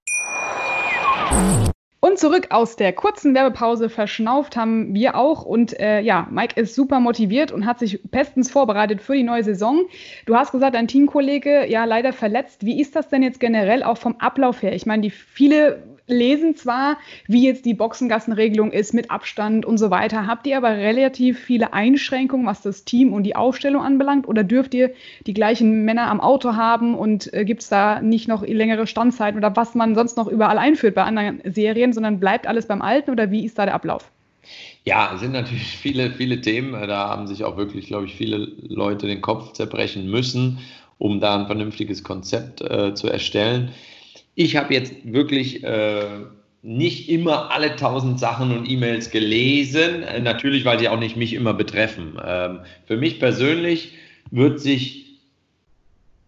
[2.05, 5.45] Und zurück aus der kurzen Werbepause verschnauft haben wir auch.
[5.45, 9.45] Und äh, ja, Mike ist super motiviert und hat sich bestens vorbereitet für die neue
[9.45, 9.83] Saison.
[10.27, 12.65] Du hast gesagt, dein Teamkollege ja leider verletzt.
[12.65, 14.75] Wie ist das denn jetzt generell auch vom Ablauf her?
[14.75, 19.91] Ich meine, die viele lesen zwar, wie jetzt die Boxengassenregelung ist mit Abstand und so
[19.91, 20.27] weiter.
[20.27, 24.29] Habt ihr aber relativ viele Einschränkungen, was das Team und die Aufstellung anbelangt?
[24.29, 24.93] Oder dürft ihr
[25.27, 29.39] die gleichen Männer am Auto haben und äh, gibt es da nicht noch längere Standzeiten
[29.39, 33.11] oder was man sonst noch überall einführt bei anderen Serien, sondern bleibt alles beim Alten
[33.11, 34.11] oder wie ist da der Ablauf?
[34.85, 36.73] Ja, es sind natürlich viele, viele Themen.
[36.89, 40.59] Da haben sich auch wirklich, glaube ich, viele Leute den Kopf zerbrechen müssen,
[40.99, 43.71] um da ein vernünftiges Konzept äh, zu erstellen.
[44.35, 46.05] Ich habe jetzt wirklich äh,
[46.63, 51.35] nicht immer alle tausend Sachen und E-Mails gelesen, äh, natürlich, weil sie auch nicht mich
[51.35, 52.19] immer betreffen.
[52.25, 53.93] Ähm, für mich persönlich
[54.31, 55.19] wird sich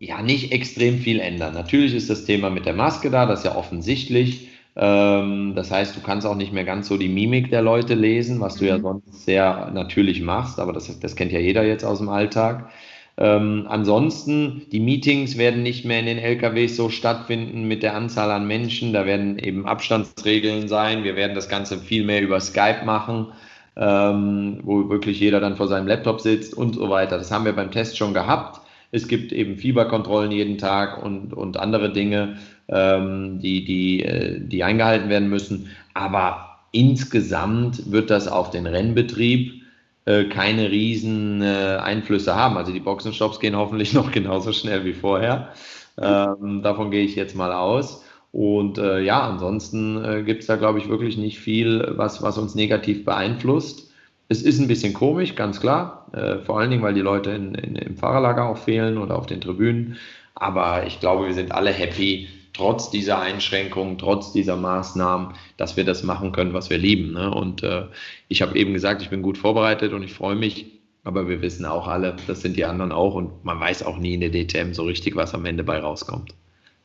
[0.01, 1.55] ja nicht extrem viel ändern.
[1.55, 4.49] Natürlich ist das Thema mit der Maske da, das ist ja offensichtlich.
[4.77, 8.41] Ähm, das heißt, du kannst auch nicht mehr ganz so die Mimik der Leute lesen,
[8.41, 8.83] was du ja mhm.
[8.83, 12.71] sonst sehr natürlich machst, aber das, das kennt ja jeder jetzt aus dem Alltag.
[13.17, 18.31] Ähm, ansonsten, die Meetings werden nicht mehr in den LKWs so stattfinden mit der Anzahl
[18.31, 18.93] an Menschen.
[18.93, 21.05] Da werden eben Abstandsregeln sein.
[21.05, 23.29] Wir werden das Ganze viel mehr über Skype machen,
[23.77, 27.17] ähm, wo wirklich jeder dann vor seinem Laptop sitzt und so weiter.
[27.17, 28.61] Das haben wir beim Test schon gehabt.
[28.91, 32.37] Es gibt eben Fieberkontrollen jeden Tag und, und andere Dinge,
[32.69, 35.71] ähm, die, die, äh, die eingehalten werden müssen.
[35.95, 39.64] Aber insgesamt wird das auf den Rennbetrieb
[40.07, 42.57] äh, keine riesen äh, Einflüsse haben.
[42.57, 45.53] Also die Boxenstops gehen hoffentlich noch genauso schnell wie vorher.
[46.01, 48.05] Ähm, davon gehe ich jetzt mal aus.
[48.33, 52.37] Und äh, ja, ansonsten äh, gibt es da, glaube ich, wirklich nicht viel, was, was
[52.37, 53.93] uns negativ beeinflusst.
[54.29, 56.09] Es ist ein bisschen komisch, ganz klar.
[56.13, 59.27] Äh, vor allen Dingen, weil die Leute in, in, im Fahrerlager auch fehlen oder auf
[59.27, 59.99] den Tribünen.
[60.35, 65.85] Aber ich glaube, wir sind alle happy, trotz dieser Einschränkungen, trotz dieser Maßnahmen, dass wir
[65.85, 67.13] das machen können, was wir lieben.
[67.13, 67.31] Ne?
[67.31, 67.83] Und äh,
[68.29, 70.67] ich habe eben gesagt, ich bin gut vorbereitet und ich freue mich.
[71.07, 74.15] Aber wir wissen auch alle, das sind die anderen auch und man weiß auch nie
[74.15, 76.35] in der DTM so richtig, was am Ende bei rauskommt.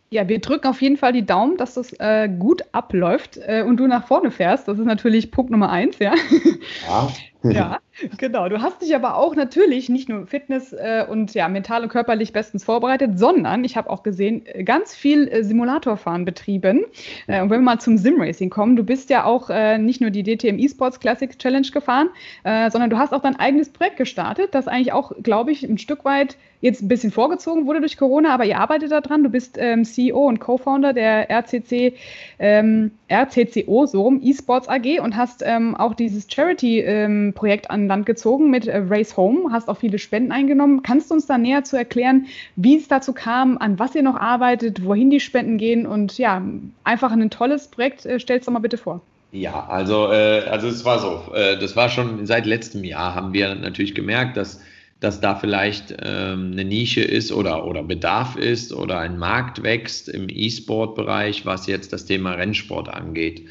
[0.10, 3.78] Ja, wir drücken auf jeden Fall die Daumen, dass das äh, gut abläuft äh, und
[3.78, 4.68] du nach vorne fährst.
[4.68, 6.16] Das ist natürlich Punkt Nummer eins, ja.
[6.88, 7.10] Ja.
[7.44, 7.80] ja,
[8.18, 8.50] genau.
[8.50, 12.34] Du hast dich aber auch natürlich nicht nur Fitness äh, und ja, mental und körperlich
[12.34, 16.86] bestens vorbereitet, sondern ich habe auch gesehen, äh, ganz viel äh, Simulatorfahren betrieben.
[17.28, 20.24] Äh, und wenn wir mal zum Simracing kommen, du bist ja auch nicht nur die
[20.24, 22.10] DTM Esports Classic Challenge gefahren,
[22.44, 26.06] sondern du hast auch dein eigenes Projekt gestartet, das eigentlich auch, glaube ich, ein Stück
[26.06, 29.24] weit jetzt ein bisschen vorgezogen wurde durch Corona, aber ihr arbeitet daran.
[29.24, 31.94] Du bist ähm, CEO und Co-Founder der RCC,
[32.38, 37.29] ähm, RCCO, so rum, eSports AG und hast ähm, auch dieses Charity-Projekt ähm,
[37.70, 40.84] an Land gezogen mit äh, Race Home, hast auch viele Spenden eingenommen.
[40.84, 44.16] Kannst du uns da näher zu erklären, wie es dazu kam, an was ihr noch
[44.16, 46.42] arbeitet, wohin die Spenden gehen und ja,
[46.84, 48.06] einfach ein tolles Projekt.
[48.06, 49.02] Äh, stellst doch mal bitte vor.
[49.32, 53.34] Ja, also, äh, also es war so, äh, das war schon seit letztem Jahr haben
[53.34, 54.60] wir natürlich gemerkt, dass
[55.00, 60.10] dass da vielleicht ähm, eine Nische ist oder, oder Bedarf ist oder ein Markt wächst
[60.10, 63.48] im E-Sport-Bereich, was jetzt das Thema Rennsport angeht.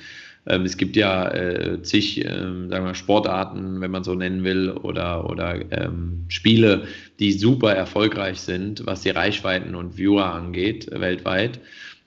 [0.48, 4.70] Ähm, es gibt ja äh, zig ähm, sagen wir, Sportarten, wenn man so nennen will,
[4.70, 6.84] oder, oder ähm, Spiele,
[7.18, 11.60] die super erfolgreich sind, was die Reichweiten und Viewer angeht, weltweit.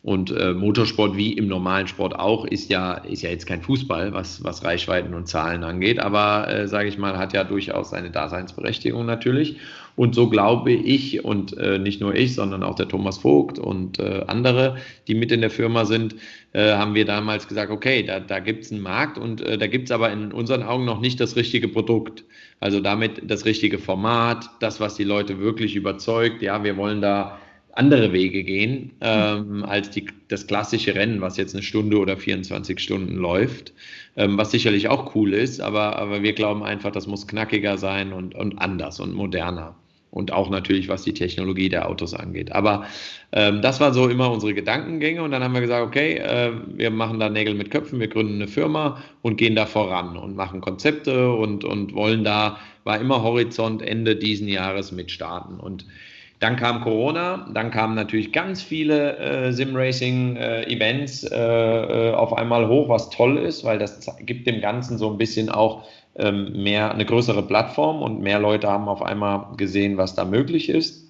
[0.04, 4.13] Und äh, Motorsport wie im normalen Sport auch ist ja, ist ja jetzt kein Fußball,
[4.13, 8.10] was, was Reichweiten und Zahlen angeht, aber äh, sage ich mal, hat ja durchaus seine
[8.10, 9.58] Daseinsberechtigung natürlich.
[10.01, 13.99] Und so glaube ich und äh, nicht nur ich, sondern auch der Thomas Vogt und
[13.99, 16.15] äh, andere, die mit in der Firma sind,
[16.53, 19.67] äh, haben wir damals gesagt, okay, da, da gibt es einen Markt und äh, da
[19.67, 22.23] gibt es aber in unseren Augen noch nicht das richtige Produkt.
[22.59, 26.41] Also damit das richtige Format, das, was die Leute wirklich überzeugt.
[26.41, 27.37] Ja, wir wollen da
[27.73, 32.79] andere Wege gehen ähm, als die, das klassische Rennen, was jetzt eine Stunde oder 24
[32.79, 33.71] Stunden läuft,
[34.15, 38.13] ähm, was sicherlich auch cool ist, aber, aber wir glauben einfach, das muss knackiger sein
[38.13, 39.75] und, und anders und moderner.
[40.12, 42.52] Und auch natürlich, was die Technologie der Autos angeht.
[42.52, 42.86] Aber
[43.32, 45.24] ähm, das war so immer unsere Gedankengänge.
[45.24, 48.36] Und dann haben wir gesagt, okay, äh, wir machen da Nägel mit Köpfen, wir gründen
[48.36, 53.24] eine Firma und gehen da voran und machen Konzepte und, und wollen da, war immer
[53.24, 55.62] Horizont Ende diesen Jahres mit starten.
[55.62, 55.86] Und
[56.41, 62.89] dann kam Corona, dann kamen natürlich ganz viele äh, Sim-Racing-Events äh, äh, auf einmal hoch,
[62.89, 65.84] was toll ist, weil das gibt dem Ganzen so ein bisschen auch
[66.17, 71.08] mehr eine größere Plattform und mehr Leute haben auf einmal gesehen, was da möglich ist.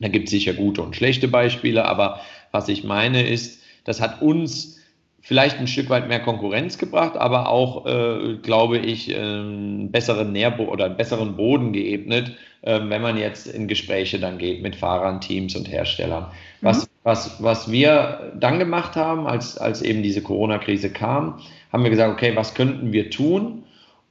[0.00, 4.20] Da gibt es sicher gute und schlechte Beispiele, aber was ich meine ist, das hat
[4.20, 4.80] uns
[5.20, 10.64] vielleicht ein Stück weit mehr Konkurrenz gebracht, aber auch, äh, glaube ich, einen besseren Nährbo
[10.64, 15.20] oder einen besseren Boden geebnet, äh, wenn man jetzt in Gespräche dann geht mit Fahrern,
[15.20, 16.24] Teams und Herstellern.
[16.24, 16.66] Mhm.
[16.66, 21.38] Was, was, was wir dann gemacht haben, als, als eben diese Corona-Krise kam,
[21.72, 23.62] haben wir gesagt, okay, was könnten wir tun?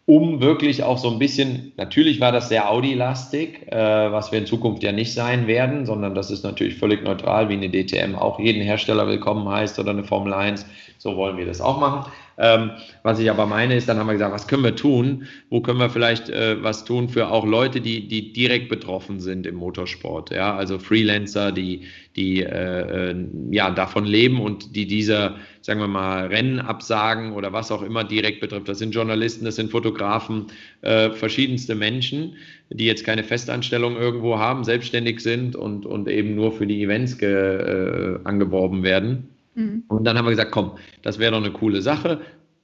[0.05, 4.45] Um wirklich auch so ein bisschen, natürlich war das sehr Audi-lastig, äh, was wir in
[4.45, 8.39] Zukunft ja nicht sein werden, sondern das ist natürlich völlig neutral, wie eine DTM auch
[8.39, 10.65] jeden Hersteller willkommen heißt oder eine Formel 1.
[10.97, 12.11] So wollen wir das auch machen.
[12.41, 12.71] Ähm,
[13.03, 15.27] was ich aber meine, ist, dann haben wir gesagt, was können wir tun?
[15.51, 19.45] Wo können wir vielleicht äh, was tun für auch Leute, die, die direkt betroffen sind
[19.45, 20.31] im Motorsport?
[20.31, 21.83] Ja, also Freelancer, die,
[22.15, 23.15] die äh, äh,
[23.51, 28.03] ja, davon leben und die dieser, sagen wir mal, Rennen absagen oder was auch immer
[28.03, 28.67] direkt betrifft.
[28.67, 30.47] Das sind Journalisten, das sind Fotografen,
[30.81, 32.37] äh, verschiedenste Menschen,
[32.71, 37.19] die jetzt keine Festanstellung irgendwo haben, selbstständig sind und, und eben nur für die Events
[37.19, 39.30] ge, äh, angeworben werden.
[39.55, 39.83] Mhm.
[39.87, 42.21] Und dann haben wir gesagt, komm, das wäre doch eine coole Sache.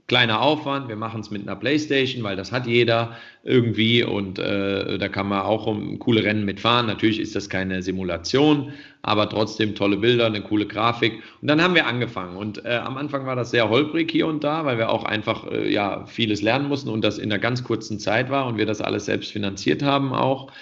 [0.08, 4.98] Kleiner Aufwand, wir machen es mit einer Playstation, weil das hat jeder irgendwie und äh,
[4.98, 6.86] da kann man auch um coole Rennen mitfahren.
[6.86, 8.72] Natürlich ist das keine Simulation,
[9.02, 11.22] aber trotzdem tolle Bilder, eine coole Grafik.
[11.42, 14.46] Und dann haben wir angefangen und äh, am Anfang war das sehr holprig hier und
[14.46, 17.66] da, weil wir auch einfach äh, ja vieles lernen mussten und das in einer ganz
[17.66, 20.54] kurzen Zeit war und wir das alles selbst finanziert haben auch.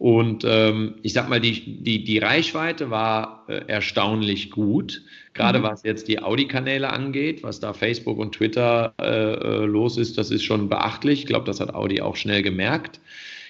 [0.00, 5.02] Und ähm, ich sag mal, die, die, die Reichweite war äh, erstaunlich gut,
[5.34, 5.64] gerade mhm.
[5.64, 10.30] was jetzt die Audi-Kanäle angeht, was da Facebook und Twitter äh, äh, los ist, das
[10.30, 11.20] ist schon beachtlich.
[11.20, 12.98] Ich glaube, das hat Audi auch schnell gemerkt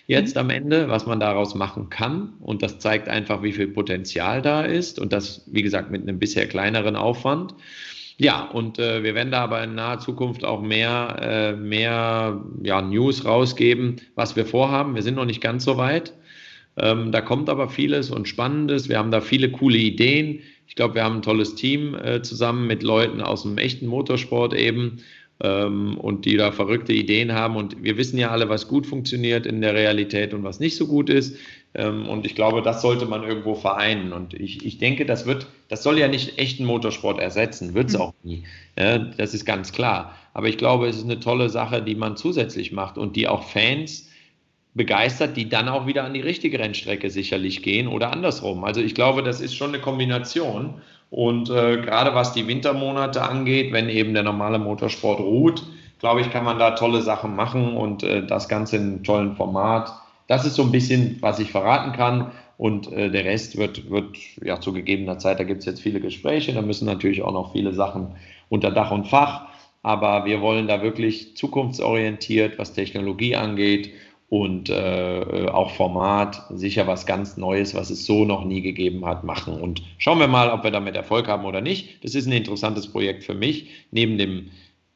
[0.09, 0.41] jetzt mhm.
[0.41, 2.33] am Ende, was man daraus machen kann.
[2.41, 6.19] Und das zeigt einfach, wie viel Potenzial da ist und das, wie gesagt, mit einem
[6.19, 7.55] bisher kleineren Aufwand.
[8.19, 12.83] Ja, und äh, wir werden da aber in naher Zukunft auch mehr, äh, mehr ja,
[12.83, 14.97] News rausgeben, was wir vorhaben.
[14.97, 16.13] Wir sind noch nicht ganz so weit.
[16.77, 18.89] Ähm, da kommt aber vieles und Spannendes.
[18.89, 20.41] Wir haben da viele coole Ideen.
[20.67, 24.55] Ich glaube, wir haben ein tolles Team äh, zusammen mit Leuten aus dem echten Motorsport
[24.55, 24.99] eben
[25.43, 27.57] ähm, und die da verrückte Ideen haben.
[27.57, 30.87] Und wir wissen ja alle, was gut funktioniert in der Realität und was nicht so
[30.87, 31.37] gut ist.
[31.75, 34.13] Ähm, und ich glaube, das sollte man irgendwo vereinen.
[34.13, 37.95] Und ich, ich denke, das wird, das soll ja nicht echten Motorsport ersetzen, wird es
[37.95, 38.01] mhm.
[38.01, 38.45] auch nie.
[38.79, 40.15] Ja, das ist ganz klar.
[40.35, 43.45] Aber ich glaube, es ist eine tolle Sache, die man zusätzlich macht und die auch
[43.45, 44.10] Fans
[44.75, 48.65] begeistert, die dann auch wieder an die richtige Rennstrecke sicherlich gehen oder andersrum.
[48.65, 50.75] Also ich glaube, das ist schon eine Kombination.
[51.11, 55.65] Und äh, gerade was die Wintermonate angeht, wenn eben der normale Motorsport ruht,
[55.99, 59.35] glaube ich, kann man da tolle Sachen machen und äh, das Ganze in einem tollen
[59.35, 59.93] Format.
[60.29, 62.31] Das ist so ein bisschen, was ich verraten kann.
[62.57, 65.99] Und äh, der Rest wird, wird ja zu gegebener Zeit, da gibt es jetzt viele
[65.99, 68.15] Gespräche, da müssen natürlich auch noch viele Sachen
[68.49, 69.49] unter Dach und Fach.
[69.83, 73.93] Aber wir wollen da wirklich zukunftsorientiert, was Technologie angeht
[74.31, 79.25] und äh, auch Format sicher was ganz Neues, was es so noch nie gegeben hat,
[79.25, 79.61] machen.
[79.61, 82.03] Und schauen wir mal, ob wir damit Erfolg haben oder nicht.
[82.05, 84.51] Das ist ein interessantes Projekt für mich, neben dem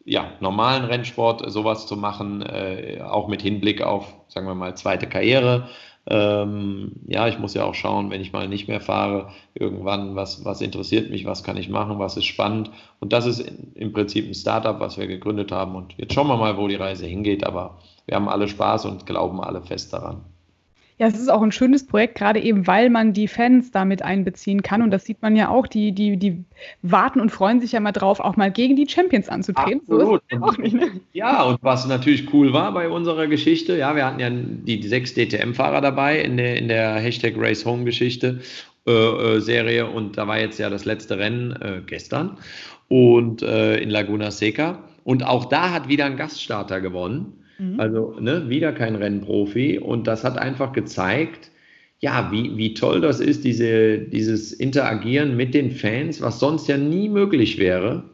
[0.04, 5.08] ja, normalen Rennsport sowas zu machen, äh, auch mit Hinblick auf, sagen wir mal, zweite
[5.08, 5.68] Karriere.
[6.06, 10.44] Ähm, ja, ich muss ja auch schauen, wenn ich mal nicht mehr fahre, irgendwann, was,
[10.44, 12.70] was interessiert mich, was kann ich machen, was ist spannend.
[13.00, 13.40] Und das ist
[13.74, 15.74] im Prinzip ein Startup, was wir gegründet haben.
[15.74, 17.44] Und jetzt schauen wir mal, wo die Reise hingeht.
[17.46, 20.33] Aber wir haben alle Spaß und glauben alle fest daran.
[20.98, 24.62] Ja, es ist auch ein schönes Projekt, gerade eben, weil man die Fans damit einbeziehen
[24.62, 24.80] kann.
[24.80, 26.44] Und das sieht man ja auch, die, die, die
[26.82, 29.80] warten und freuen sich ja mal drauf, auch mal gegen die Champions anzutreten.
[29.80, 30.22] Absolut.
[30.30, 31.00] So auch nicht, ne?
[31.12, 34.88] Ja, und was natürlich cool war bei unserer Geschichte, ja, wir hatten ja die, die
[34.88, 38.40] sechs DTM-Fahrer dabei in der, in der Hashtag Race Home Geschichte.
[38.86, 42.36] Äh, äh, Serie und da war jetzt ja das letzte Rennen äh, gestern
[42.88, 47.80] und äh, in Laguna Seca und auch da hat wieder ein Gaststarter gewonnen Mhm.
[47.80, 49.78] Also ne, wieder kein Rennprofi.
[49.78, 51.50] Und das hat einfach gezeigt,
[52.00, 56.76] ja, wie, wie toll das ist, diese, dieses Interagieren mit den Fans, was sonst ja
[56.76, 58.04] nie möglich wäre.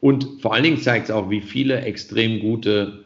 [0.00, 3.04] Und vor allen Dingen zeigt es auch, wie viele extrem gute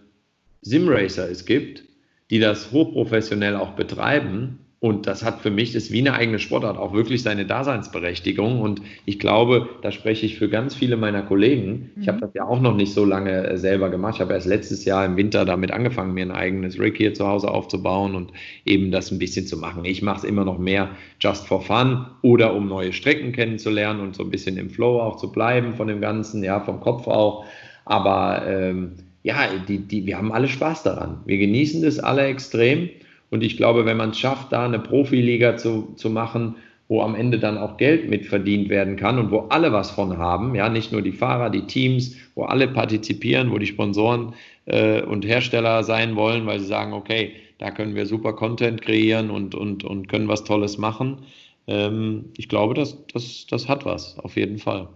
[0.62, 1.84] Simracer es gibt,
[2.30, 6.38] die das hochprofessionell auch betreiben und das hat für mich, das ist wie eine eigene
[6.38, 8.60] Sportart, auch wirklich seine Daseinsberechtigung.
[8.60, 11.92] Und ich glaube, da spreche ich für ganz viele meiner Kollegen.
[11.98, 12.20] Ich habe mhm.
[12.20, 14.16] das ja auch noch nicht so lange äh, selber gemacht.
[14.16, 17.26] Ich habe erst letztes Jahr im Winter damit angefangen, mir ein eigenes Rig hier zu
[17.26, 18.32] Hause aufzubauen und
[18.66, 19.86] eben das ein bisschen zu machen.
[19.86, 24.14] Ich mache es immer noch mehr just for fun oder um neue Strecken kennenzulernen und
[24.14, 27.46] so ein bisschen im Flow auch zu bleiben von dem Ganzen, ja, vom Kopf auch.
[27.86, 31.20] Aber ähm, ja, die, die, wir haben alle Spaß daran.
[31.24, 32.90] Wir genießen das alle extrem.
[33.30, 36.56] Und ich glaube, wenn man es schafft, da eine Profiliga zu, zu machen,
[36.88, 40.18] wo am Ende dann auch Geld mit verdient werden kann und wo alle was von
[40.18, 44.34] haben, ja, nicht nur die Fahrer, die Teams, wo alle partizipieren, wo die Sponsoren
[44.66, 49.30] äh, und Hersteller sein wollen, weil sie sagen, okay, da können wir super Content kreieren
[49.30, 51.22] und, und, und können was Tolles machen.
[51.66, 54.88] Ähm, ich glaube, das, das, das hat was, auf jeden Fall.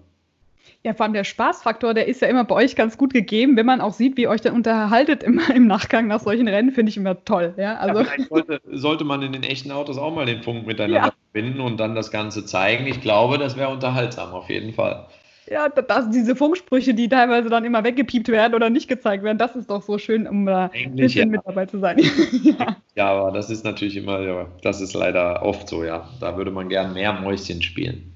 [0.82, 3.66] Ja, vor allem der Spaßfaktor, der ist ja immer bei euch ganz gut gegeben, wenn
[3.66, 6.88] man auch sieht, wie ihr euch dann unterhaltet im, im Nachgang nach solchen Rennen, finde
[6.88, 7.52] ich immer toll.
[7.58, 8.00] Ja, also.
[8.00, 11.12] Ja, sollte, sollte, man in den echten Autos auch mal den Punkt miteinander ja.
[11.32, 12.86] verbinden und dann das Ganze zeigen.
[12.86, 15.06] Ich glaube, das wäre unterhaltsam auf jeden Fall.
[15.50, 19.56] Ja, das, diese Funksprüche, die teilweise dann immer weggepiept werden oder nicht gezeigt werden, das
[19.56, 21.38] ist doch so schön, um da ein bisschen ja.
[21.38, 21.98] mit dabei zu sein.
[22.42, 22.76] ja.
[22.94, 26.08] ja, aber das ist natürlich immer, ja, das ist leider oft so, ja.
[26.20, 28.14] Da würde man gern mehr Mäuschen spielen.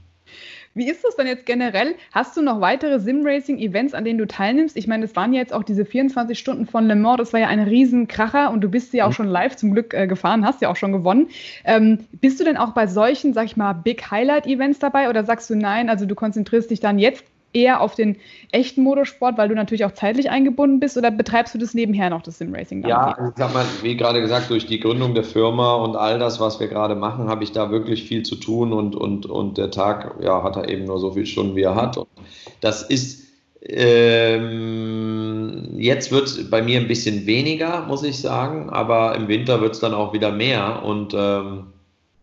[0.74, 1.94] Wie ist das denn jetzt generell?
[2.10, 4.76] Hast du noch weitere Sim-Racing-Events, an denen du teilnimmst?
[4.76, 7.40] Ich meine, es waren ja jetzt auch diese 24 Stunden von Le Mans, das war
[7.40, 9.14] ja ein Riesenkracher und du bist ja auch mhm.
[9.14, 11.28] schon live zum Glück äh, gefahren, hast ja auch schon gewonnen.
[11.64, 15.48] Ähm, bist du denn auch bei solchen, sag ich mal, Big Highlight-Events dabei oder sagst
[15.48, 18.16] du nein, also du konzentrierst dich dann jetzt eher auf den
[18.52, 22.22] echten Motorsport, weil du natürlich auch zeitlich eingebunden bist oder betreibst du das nebenher noch,
[22.22, 22.86] das Simracing?
[22.86, 26.40] Ja, ich sag mal, wie gerade gesagt, durch die Gründung der Firma und all das,
[26.40, 29.70] was wir gerade machen, habe ich da wirklich viel zu tun und, und, und der
[29.70, 31.96] Tag ja, hat er eben nur so viele Stunden, wie er hat.
[31.96, 32.08] Und
[32.60, 33.24] das ist
[33.66, 39.72] ähm, jetzt wird bei mir ein bisschen weniger, muss ich sagen, aber im Winter wird
[39.72, 41.68] es dann auch wieder mehr und ähm,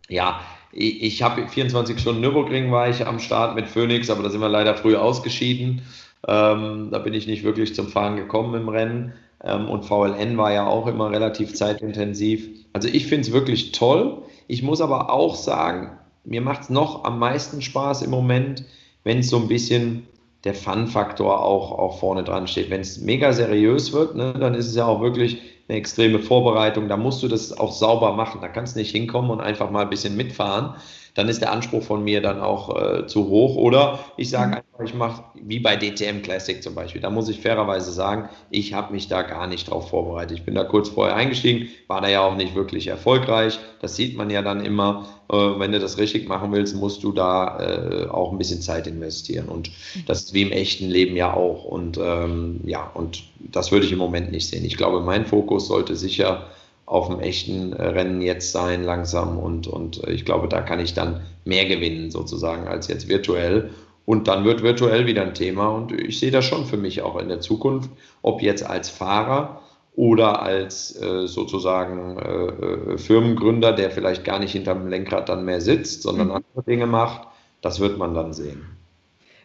[0.08, 0.40] ja,
[0.72, 4.48] ich habe 24 Stunden Nürburgring war ich am Start mit Phoenix, aber da sind wir
[4.48, 5.82] leider früh ausgeschieden.
[6.26, 9.12] Ähm, da bin ich nicht wirklich zum Fahren gekommen im Rennen.
[9.44, 12.48] Ähm, und VLN war ja auch immer relativ zeitintensiv.
[12.72, 14.22] Also ich finde es wirklich toll.
[14.48, 15.90] Ich muss aber auch sagen,
[16.24, 18.64] mir macht es noch am meisten Spaß im Moment,
[19.04, 20.06] wenn es so ein bisschen
[20.44, 22.70] der Fun-Faktor auch, auch vorne dran steht.
[22.70, 25.38] Wenn es mega seriös wird, ne, dann ist es ja auch wirklich
[25.72, 26.88] eine extreme Vorbereitung.
[26.88, 28.40] Da musst du das auch sauber machen.
[28.40, 30.74] Da kannst du nicht hinkommen und einfach mal ein bisschen mitfahren.
[31.14, 33.56] Dann ist der Anspruch von mir dann auch äh, zu hoch.
[33.56, 34.54] Oder ich sage mhm.
[34.54, 37.02] einfach, ich mache wie bei DTM Classic zum Beispiel.
[37.02, 40.38] Da muss ich fairerweise sagen, ich habe mich da gar nicht drauf vorbereitet.
[40.38, 43.58] Ich bin da kurz vorher eingestiegen, war da ja auch nicht wirklich erfolgreich.
[43.80, 45.06] Das sieht man ja dann immer.
[45.30, 48.86] Äh, wenn du das richtig machen willst, musst du da äh, auch ein bisschen Zeit
[48.86, 49.48] investieren.
[49.48, 50.04] Und mhm.
[50.06, 51.64] das ist wie im echten Leben ja auch.
[51.64, 54.64] Und ähm, ja, und das würde ich im Moment nicht sehen.
[54.64, 56.46] Ich glaube, mein Fokus sollte sicher
[56.92, 59.38] auf dem echten äh, Rennen jetzt sein, langsam.
[59.38, 63.70] Und, und ich glaube, da kann ich dann mehr gewinnen, sozusagen, als jetzt virtuell.
[64.04, 65.68] Und dann wird virtuell wieder ein Thema.
[65.68, 67.88] Und ich sehe das schon für mich auch in der Zukunft,
[68.20, 69.62] ob jetzt als Fahrer
[69.96, 75.62] oder als äh, sozusagen äh, äh Firmengründer, der vielleicht gar nicht hinterm Lenkrad dann mehr
[75.62, 76.34] sitzt, sondern mhm.
[76.34, 77.26] andere Dinge macht.
[77.62, 78.71] Das wird man dann sehen.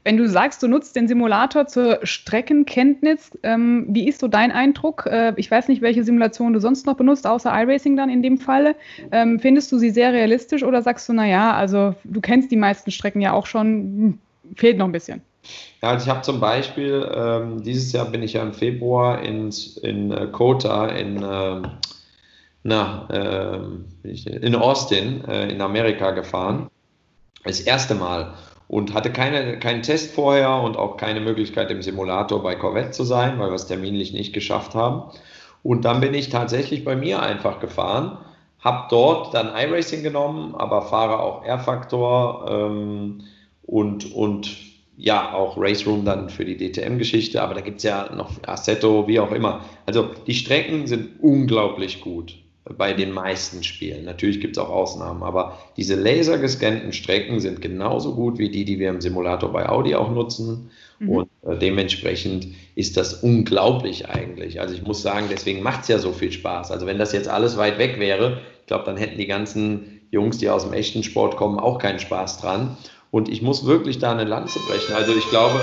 [0.07, 5.05] Wenn du sagst, du nutzt den Simulator zur Streckenkenntnis, ähm, wie ist so dein Eindruck?
[5.05, 8.37] Äh, ich weiß nicht, welche Simulation du sonst noch benutzt, außer iRacing dann in dem
[8.37, 8.77] Falle.
[9.11, 12.89] Ähm, findest du sie sehr realistisch oder sagst du, naja, also du kennst die meisten
[12.89, 14.19] Strecken ja auch schon, hm,
[14.55, 15.19] fehlt noch ein bisschen?
[15.81, 19.53] Ja, also ich habe zum Beispiel, ähm, dieses Jahr bin ich ja im Februar in,
[19.83, 21.61] in äh, Kota, in, äh,
[22.63, 26.69] na, äh, in Austin, äh, in Amerika gefahren.
[27.43, 28.35] Das erste Mal
[28.67, 33.03] und hatte keine, keinen Test vorher und auch keine Möglichkeit im Simulator bei Corvette zu
[33.03, 35.03] sein, weil wir es terminlich nicht geschafft haben.
[35.63, 38.17] Und dann bin ich tatsächlich bei mir einfach gefahren,
[38.59, 43.21] habe dort dann iRacing genommen, aber fahre auch R-Faktor ähm,
[43.63, 44.57] und, und
[44.97, 49.07] ja, auch Race Room dann für die DTM-Geschichte, aber da gibt es ja noch Assetto,
[49.07, 49.61] wie auch immer.
[49.85, 52.35] Also die Strecken sind unglaublich gut
[52.75, 54.05] bei den meisten Spielen.
[54.05, 58.79] Natürlich gibt es auch Ausnahmen, aber diese lasergescannten Strecken sind genauso gut wie die, die
[58.79, 60.69] wir im Simulator bei Audi auch nutzen.
[60.99, 61.09] Mhm.
[61.09, 64.59] Und äh, dementsprechend ist das unglaublich eigentlich.
[64.59, 66.71] Also ich muss sagen, deswegen macht es ja so viel Spaß.
[66.71, 70.37] Also wenn das jetzt alles weit weg wäre, ich glaube, dann hätten die ganzen Jungs,
[70.37, 72.77] die aus dem echten Sport kommen, auch keinen Spaß dran.
[73.11, 74.93] Und ich muss wirklich da eine Lanze brechen.
[74.93, 75.61] Also ich glaube,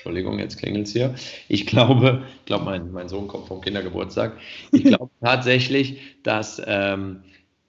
[0.00, 1.14] Entschuldigung, jetzt klingelt es hier.
[1.48, 4.38] Ich glaube, ich glaube, mein, mein Sohn kommt vom Kindergeburtstag.
[4.72, 7.22] Ich glaube tatsächlich, dass, ähm,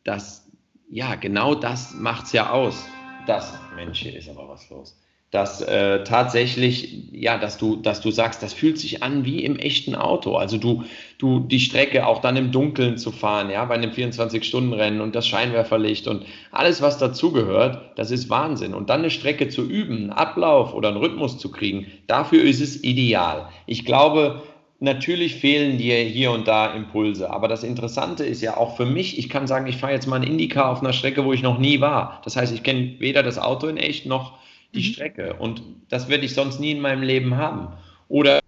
[0.06, 0.50] dass
[0.90, 2.86] ja, genau das macht es ja aus.
[3.28, 4.98] Das, Mensch, hier ist aber was los
[5.32, 9.58] dass äh, tatsächlich, ja, dass du, dass du sagst, das fühlt sich an wie im
[9.58, 10.36] echten Auto.
[10.36, 10.84] Also du,
[11.20, 15.26] du die Strecke auch dann im Dunkeln zu fahren, ja, bei einem 24-Stunden-Rennen und das
[15.28, 18.74] Scheinwerferlicht und alles, was dazugehört, das ist Wahnsinn.
[18.74, 22.60] Und dann eine Strecke zu üben, einen Ablauf oder einen Rhythmus zu kriegen, dafür ist
[22.60, 23.48] es ideal.
[23.66, 24.44] Ich glaube,
[24.84, 29.20] Natürlich fehlen dir hier und da Impulse, aber das Interessante ist ja auch für mich,
[29.20, 31.60] ich kann sagen, ich fahre jetzt mal einen Indycar auf einer Strecke, wo ich noch
[31.60, 32.20] nie war.
[32.24, 34.40] Das heißt, ich kenne weder das Auto in echt noch
[34.74, 34.94] die mhm.
[34.94, 35.34] Strecke.
[35.36, 37.70] Und das werde ich sonst nie in meinem Leben haben.
[38.08, 38.40] Oder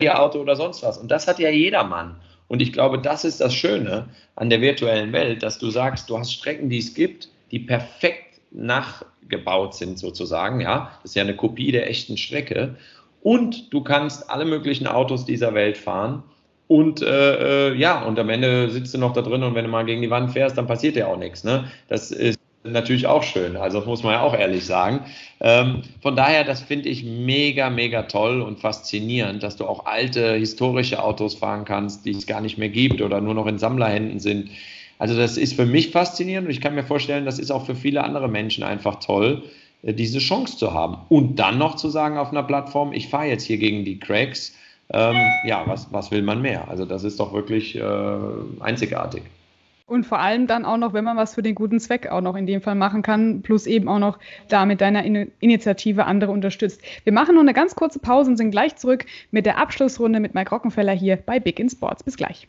[0.00, 0.98] ihr Auto oder sonst was.
[0.98, 2.16] Und das hat ja jedermann.
[2.48, 6.18] Und ich glaube, das ist das Schöne an der virtuellen Welt, dass du sagst, du
[6.18, 10.60] hast Strecken, die es gibt, die perfekt nachgebaut sind sozusagen.
[10.60, 12.76] Ja, das ist ja eine Kopie der echten Strecke.
[13.22, 16.24] Und du kannst alle möglichen Autos dieser Welt fahren.
[16.68, 19.70] Und äh, äh ja, und am Ende sitzt du noch da drin und wenn du
[19.70, 21.44] mal gegen die Wand fährst, dann passiert ja auch nichts.
[21.44, 21.70] Ne?
[21.88, 23.56] Das ist natürlich auch schön.
[23.56, 25.00] Also muss man ja auch ehrlich sagen.
[25.40, 30.34] Ähm, von daher, das finde ich mega, mega toll und faszinierend, dass du auch alte
[30.34, 34.20] historische Autos fahren kannst, die es gar nicht mehr gibt oder nur noch in Sammlerhänden
[34.20, 34.50] sind.
[34.98, 37.74] Also das ist für mich faszinierend und ich kann mir vorstellen, das ist auch für
[37.74, 39.42] viele andere Menschen einfach toll,
[39.82, 40.98] äh, diese Chance zu haben.
[41.08, 44.54] Und dann noch zu sagen auf einer Plattform, ich fahre jetzt hier gegen die Cracks.
[44.90, 46.68] Ähm, ja, was, was will man mehr?
[46.68, 47.82] Also das ist doch wirklich äh,
[48.60, 49.22] einzigartig.
[49.92, 52.34] Und vor allem dann auch noch, wenn man was für den guten Zweck auch noch
[52.34, 54.18] in dem Fall machen kann, plus eben auch noch
[54.48, 56.80] da mit deiner In Initiative andere unterstützt.
[57.04, 60.32] Wir machen nur eine ganz kurze Pause und sind gleich zurück mit der Abschlussrunde mit
[60.32, 62.02] Mike Rockenfeller hier bei Big in Sports.
[62.04, 62.48] Bis gleich.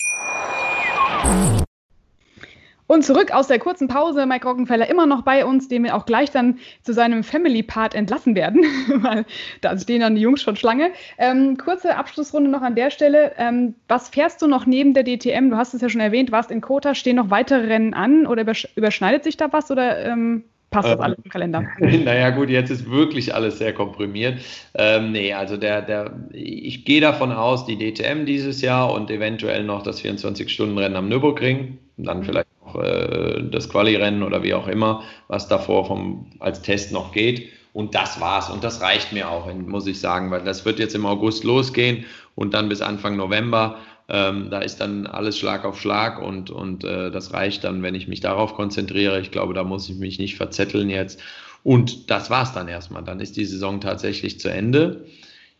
[2.91, 6.05] Und zurück aus der kurzen Pause, Mike Rockenfeller immer noch bei uns, den wir auch
[6.05, 8.65] gleich dann zu seinem Family-Part entlassen werden,
[9.01, 9.23] weil
[9.61, 10.91] da stehen dann die Jungs schon Schlange.
[11.17, 13.31] Ähm, kurze Abschlussrunde noch an der Stelle.
[13.37, 15.51] Ähm, was fährst du noch neben der DTM?
[15.51, 18.43] Du hast es ja schon erwähnt, warst in Kota, stehen noch weitere Rennen an oder
[18.75, 21.63] überschneidet sich da was oder ähm, passt das ähm, alles im Kalender?
[21.79, 24.41] Naja, gut, jetzt ist wirklich alles sehr komprimiert.
[24.73, 29.63] Ähm, nee, also der, der, ich gehe davon aus, die DTM dieses Jahr und eventuell
[29.63, 32.41] noch das 24-Stunden-Rennen am Nürburgring, dann mhm.
[32.75, 37.49] Äh, das Quali-Rennen oder wie auch immer, was davor vom, als Test noch geht.
[37.73, 38.49] Und das war's.
[38.49, 42.05] Und das reicht mir auch, muss ich sagen, weil das wird jetzt im August losgehen
[42.35, 43.77] und dann bis Anfang November.
[44.09, 47.95] Ähm, da ist dann alles Schlag auf Schlag und, und äh, das reicht dann, wenn
[47.95, 49.21] ich mich darauf konzentriere.
[49.21, 51.21] Ich glaube, da muss ich mich nicht verzetteln jetzt.
[51.63, 53.03] Und das war's dann erstmal.
[53.03, 55.05] Dann ist die Saison tatsächlich zu Ende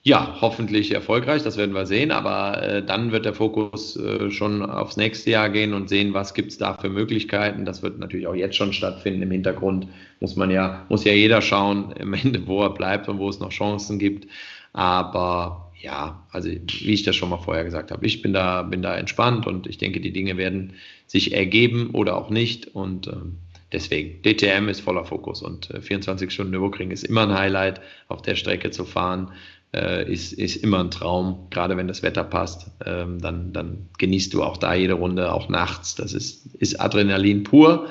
[0.03, 4.63] ja, hoffentlich erfolgreich, das werden wir sehen, aber äh, dann wird der Fokus äh, schon
[4.63, 7.65] aufs nächste Jahr gehen und sehen, was gibt es da für Möglichkeiten.
[7.65, 9.21] Das wird natürlich auch jetzt schon stattfinden.
[9.21, 9.87] Im Hintergrund
[10.19, 13.39] muss man ja, muss ja jeder schauen, im Ende, wo er bleibt und wo es
[13.39, 14.27] noch Chancen gibt.
[14.73, 18.81] Aber ja, also wie ich das schon mal vorher gesagt habe, ich bin da, bin
[18.81, 20.73] da entspannt und ich denke, die Dinge werden
[21.05, 22.73] sich ergeben oder auch nicht.
[22.73, 23.37] Und ähm,
[23.71, 28.23] deswegen, DTM ist voller Fokus und äh, 24 Stunden Nürburgring ist immer ein Highlight, auf
[28.23, 29.31] der Strecke zu fahren
[29.73, 31.47] äh, ist, ist immer ein Traum.
[31.49, 35.49] Gerade wenn das Wetter passt, ähm, dann, dann genießt du auch da jede Runde, auch
[35.49, 35.95] nachts.
[35.95, 37.87] Das ist, ist Adrenalin pur.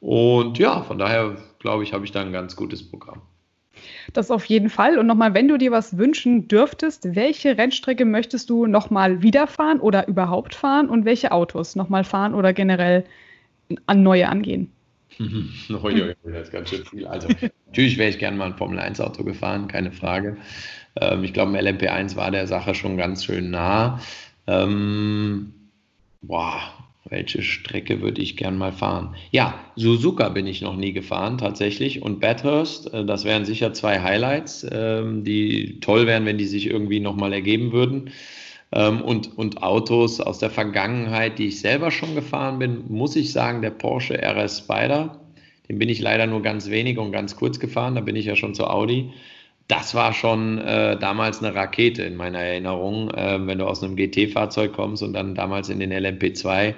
[0.00, 3.22] Und ja, von daher glaube ich, habe ich da ein ganz gutes Programm.
[4.12, 4.98] Das auf jeden Fall.
[4.98, 9.80] Und nochmal, wenn du dir was wünschen dürftest, welche Rennstrecke möchtest du nochmal wieder fahren
[9.80, 13.04] oder überhaupt fahren und welche Autos nochmal fahren oder generell
[13.86, 14.72] an neue angehen?
[15.18, 17.06] das ist ganz schön viel.
[17.06, 17.28] Also,
[17.66, 20.36] natürlich wäre ich gerne mal ein Formel-1-Auto gefahren, keine Frage.
[21.00, 24.00] Ähm, ich glaube, im LMP1 war der Sache schon ganz schön nah.
[24.46, 25.52] Ähm,
[26.22, 26.60] boah,
[27.10, 29.14] welche Strecke würde ich gern mal fahren?
[29.30, 34.00] Ja, Suzuka bin ich noch nie gefahren tatsächlich und Bathurst, äh, das wären sicher zwei
[34.00, 38.10] Highlights, ähm, die toll wären, wenn die sich irgendwie nochmal ergeben würden.
[38.70, 43.32] Ähm, und, und Autos aus der Vergangenheit, die ich selber schon gefahren bin, muss ich
[43.32, 45.20] sagen, der Porsche RS Spider,
[45.68, 48.36] den bin ich leider nur ganz wenig und ganz kurz gefahren, da bin ich ja
[48.36, 49.10] schon zu Audi
[49.68, 53.96] das war schon äh, damals eine Rakete in meiner Erinnerung, äh, wenn du aus einem
[53.96, 56.74] GT-Fahrzeug kommst und dann damals in den LMP2,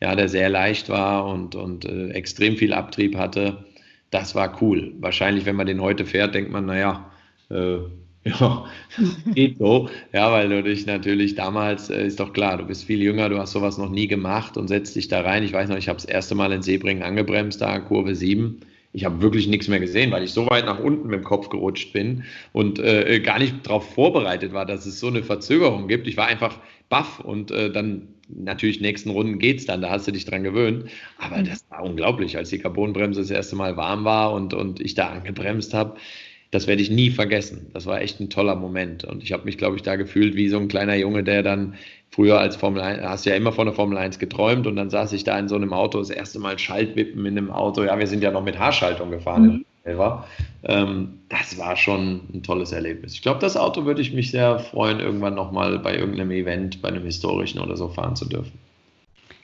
[0.00, 3.64] ja, der sehr leicht war und, und äh, extrem viel Abtrieb hatte.
[4.10, 4.92] Das war cool.
[5.00, 7.10] Wahrscheinlich, wenn man den heute fährt, denkt man, naja,
[7.50, 7.76] äh,
[8.24, 8.66] ja,
[9.34, 9.88] geht so.
[10.12, 13.38] Ja, weil du dich natürlich damals, äh, ist doch klar, du bist viel jünger, du
[13.38, 15.42] hast sowas noch nie gemacht und setzt dich da rein.
[15.42, 18.60] Ich weiß noch, ich habe das erste Mal in Seebringen angebremst, da Kurve 7
[18.92, 21.48] ich habe wirklich nichts mehr gesehen, weil ich so weit nach unten mit dem Kopf
[21.48, 26.08] gerutscht bin und äh, gar nicht darauf vorbereitet war, dass es so eine Verzögerung gibt.
[26.08, 30.12] Ich war einfach baff und äh, dann natürlich nächsten Runden geht's dann, da hast du
[30.12, 30.90] dich dran gewöhnt.
[31.18, 31.44] Aber mhm.
[31.46, 35.08] das war unglaublich, als die Carbonbremse das erste Mal warm war und, und ich da
[35.08, 35.96] angebremst habe.
[36.50, 37.70] Das werde ich nie vergessen.
[37.72, 39.04] Das war echt ein toller Moment.
[39.04, 41.74] Und ich habe mich, glaube ich, da gefühlt wie so ein kleiner Junge, der dann
[42.10, 44.90] früher als Formel 1, hast du ja immer von der Formel 1 geträumt und dann
[44.90, 47.84] saß ich da in so einem Auto, das erste Mal Schaltwippen in einem Auto.
[47.84, 49.42] Ja, wir sind ja noch mit Haarschaltung gefahren.
[49.42, 49.64] Mhm.
[50.64, 53.14] Ähm, das war schon ein tolles Erlebnis.
[53.14, 56.88] Ich glaube, das Auto würde ich mich sehr freuen, irgendwann nochmal bei irgendeinem Event, bei
[56.88, 58.52] einem historischen oder so fahren zu dürfen.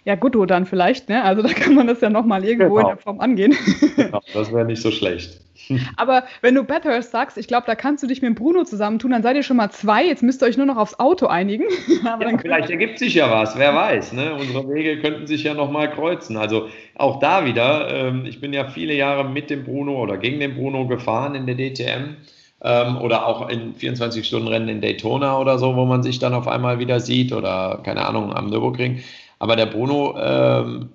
[0.07, 1.25] Ja, Gutto dann vielleicht, ne?
[1.25, 2.91] Also da kann man das ja nochmal irgendwo genau.
[2.91, 3.57] in der Form angehen.
[3.97, 5.41] Genau, das wäre nicht so schlecht.
[5.97, 9.25] Aber wenn du Bathurst sagst, ich glaube, da kannst du dich mit Bruno zusammentun, dann
[9.25, 10.07] seid ihr schon mal zwei.
[10.07, 11.65] Jetzt müsst ihr euch nur noch aufs Auto einigen.
[12.05, 14.13] ja, vielleicht ergibt sich ja was, wer weiß.
[14.13, 14.33] Ne?
[14.35, 16.37] Unsere Wege könnten sich ja nochmal kreuzen.
[16.37, 20.39] Also auch da wieder, ähm, ich bin ja viele Jahre mit dem Bruno oder gegen
[20.39, 22.17] den Bruno gefahren in der DTM.
[22.63, 26.79] Ähm, oder auch in 24-Stunden-Rennen in Daytona oder so, wo man sich dann auf einmal
[26.79, 29.03] wieder sieht oder keine Ahnung am Nürburgring.
[29.39, 30.91] Aber der Bruno, ähm,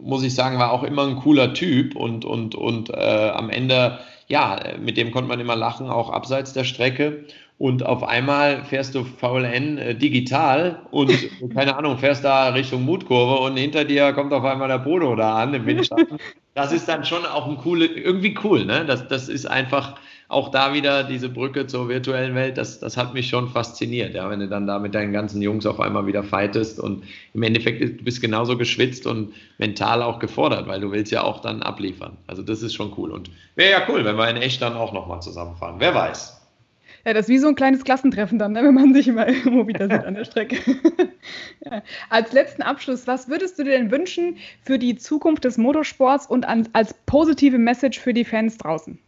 [0.00, 3.98] muss ich sagen, war auch immer ein cooler Typ und, und, und äh, am Ende,
[4.28, 7.24] ja, mit dem konnte man immer lachen, auch abseits der Strecke.
[7.56, 11.12] Und auf einmal fährst du VLN äh, digital und
[11.54, 15.36] keine Ahnung, fährst da Richtung Mutkurve und hinter dir kommt auf einmal der Bruno da
[15.36, 16.18] an im Windschatten.
[16.54, 18.84] Das ist dann schon auch ein coole, irgendwie cool, ne?
[18.84, 19.94] Das, das ist einfach,
[20.34, 24.28] auch da wieder diese Brücke zur virtuellen Welt, das, das hat mich schon fasziniert, ja,
[24.28, 27.80] wenn du dann da mit deinen ganzen Jungs auf einmal wieder fightest und im Endeffekt
[27.80, 32.16] du bist genauso geschwitzt und mental auch gefordert, weil du willst ja auch dann abliefern.
[32.26, 34.92] Also das ist schon cool und wäre ja cool, wenn wir in echt dann auch
[34.92, 35.76] nochmal zusammenfahren.
[35.78, 36.40] Wer weiß.
[37.06, 39.66] Ja, das ist wie so ein kleines Klassentreffen dann, ne, wenn man sich immer irgendwo
[39.66, 40.56] wieder sieht an der Strecke.
[41.64, 41.82] ja.
[42.08, 46.46] Als letzten Abschluss, was würdest du dir denn wünschen für die Zukunft des Motorsports und
[46.74, 48.98] als positive Message für die Fans draußen?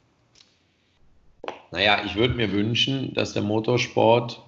[1.73, 4.41] Naja, ich würde mir wünschen, dass der Motorsport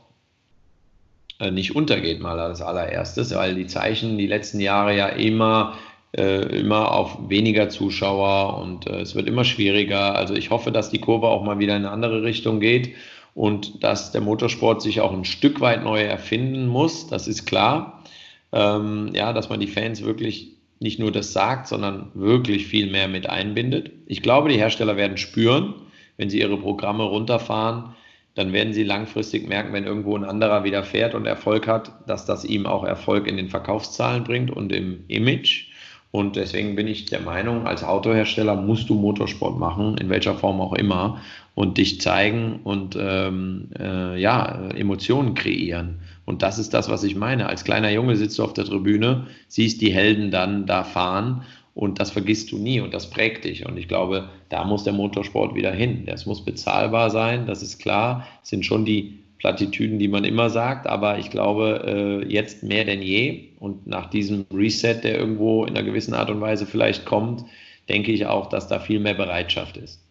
[1.41, 5.75] äh, nicht untergeht, mal als allererstes, weil die Zeichen die letzten Jahre ja immer,
[6.17, 10.15] äh, immer auf weniger Zuschauer und äh, es wird immer schwieriger.
[10.17, 12.95] Also ich hoffe, dass die Kurve auch mal wieder in eine andere Richtung geht
[13.35, 18.03] und dass der Motorsport sich auch ein Stück weit neu erfinden muss, das ist klar.
[18.51, 23.09] Ähm, ja, dass man die Fans wirklich nicht nur das sagt, sondern wirklich viel mehr
[23.09, 23.91] mit einbindet.
[24.07, 25.75] Ich glaube, die Hersteller werden spüren,
[26.19, 27.95] wenn sie ihre Programme runterfahren,
[28.35, 32.27] dann werden sie langfristig merken, wenn irgendwo ein anderer wieder fährt und Erfolg hat, dass
[32.27, 35.69] das ihm auch Erfolg in den Verkaufszahlen bringt und im Image.
[36.11, 40.61] Und deswegen bin ich der Meinung, als Autohersteller musst du Motorsport machen, in welcher Form
[40.61, 41.21] auch immer,
[41.55, 46.01] und dich zeigen und ähm, äh, ja, Emotionen kreieren.
[46.25, 47.49] Und das ist das, was ich meine.
[47.49, 51.43] Als kleiner Junge sitzt du auf der Tribüne, siehst die Helden dann da fahren
[51.79, 53.65] und das vergisst du nie und das prägt dich.
[53.65, 56.07] Und ich glaube, da muss der Motorsport wieder hin.
[56.07, 58.27] Das muss bezahlbar sein, das ist klar.
[58.41, 62.85] Das sind schon die Plattitüden, die man immer sagt, aber ich glaube, äh, jetzt mehr
[62.85, 67.05] denn je und nach diesem Reset, der irgendwo in einer gewissen Art und Weise vielleicht
[67.05, 67.45] kommt,
[67.89, 70.08] denke ich auch, dass da viel mehr Bereitschaft ist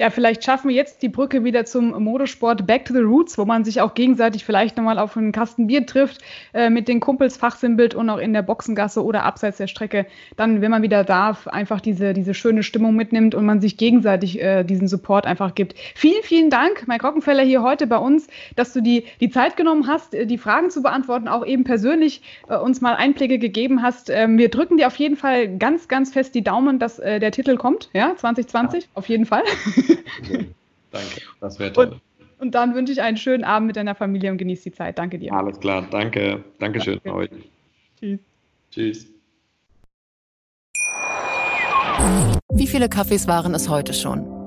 [0.00, 3.44] ja, vielleicht schaffen wir jetzt die Brücke wieder zum Motorsport Back to the Roots, wo
[3.44, 6.22] man sich auch gegenseitig vielleicht nochmal auf einen Kasten Bier trifft,
[6.54, 10.06] äh, mit den Kumpels fachsimpelt und auch in der Boxengasse oder abseits der Strecke.
[10.36, 14.40] Dann, wenn man wieder darf, einfach diese, diese schöne Stimmung mitnimmt und man sich gegenseitig
[14.40, 15.74] äh, diesen Support einfach gibt.
[15.94, 18.26] Vielen, vielen Dank, Mike Rockenfeller, hier heute bei uns,
[18.56, 22.22] dass du die, die Zeit genommen hast, äh, die Fragen zu beantworten, auch eben persönlich
[22.48, 24.08] äh, uns mal Einblicke gegeben hast.
[24.08, 27.32] Ähm, wir drücken dir auf jeden Fall ganz, ganz fest die Daumen, dass äh, der
[27.32, 28.88] Titel kommt, ja, 2020, ja.
[28.94, 29.42] auf jeden Fall.
[30.90, 31.86] Danke, das wäre toll.
[31.86, 32.00] Und,
[32.38, 34.98] und, dann wünsche ich einen schönen Abend mit deiner Familie und genieß die Zeit.
[34.98, 35.32] Danke dir.
[35.32, 36.42] Alles klar, danke.
[36.58, 37.18] Dankeschön Danke.
[37.18, 37.30] euch.
[37.98, 38.20] Tschüss.
[38.70, 39.06] Tschüss.
[42.52, 44.39] Wie viele Kaffees waren es heute schon?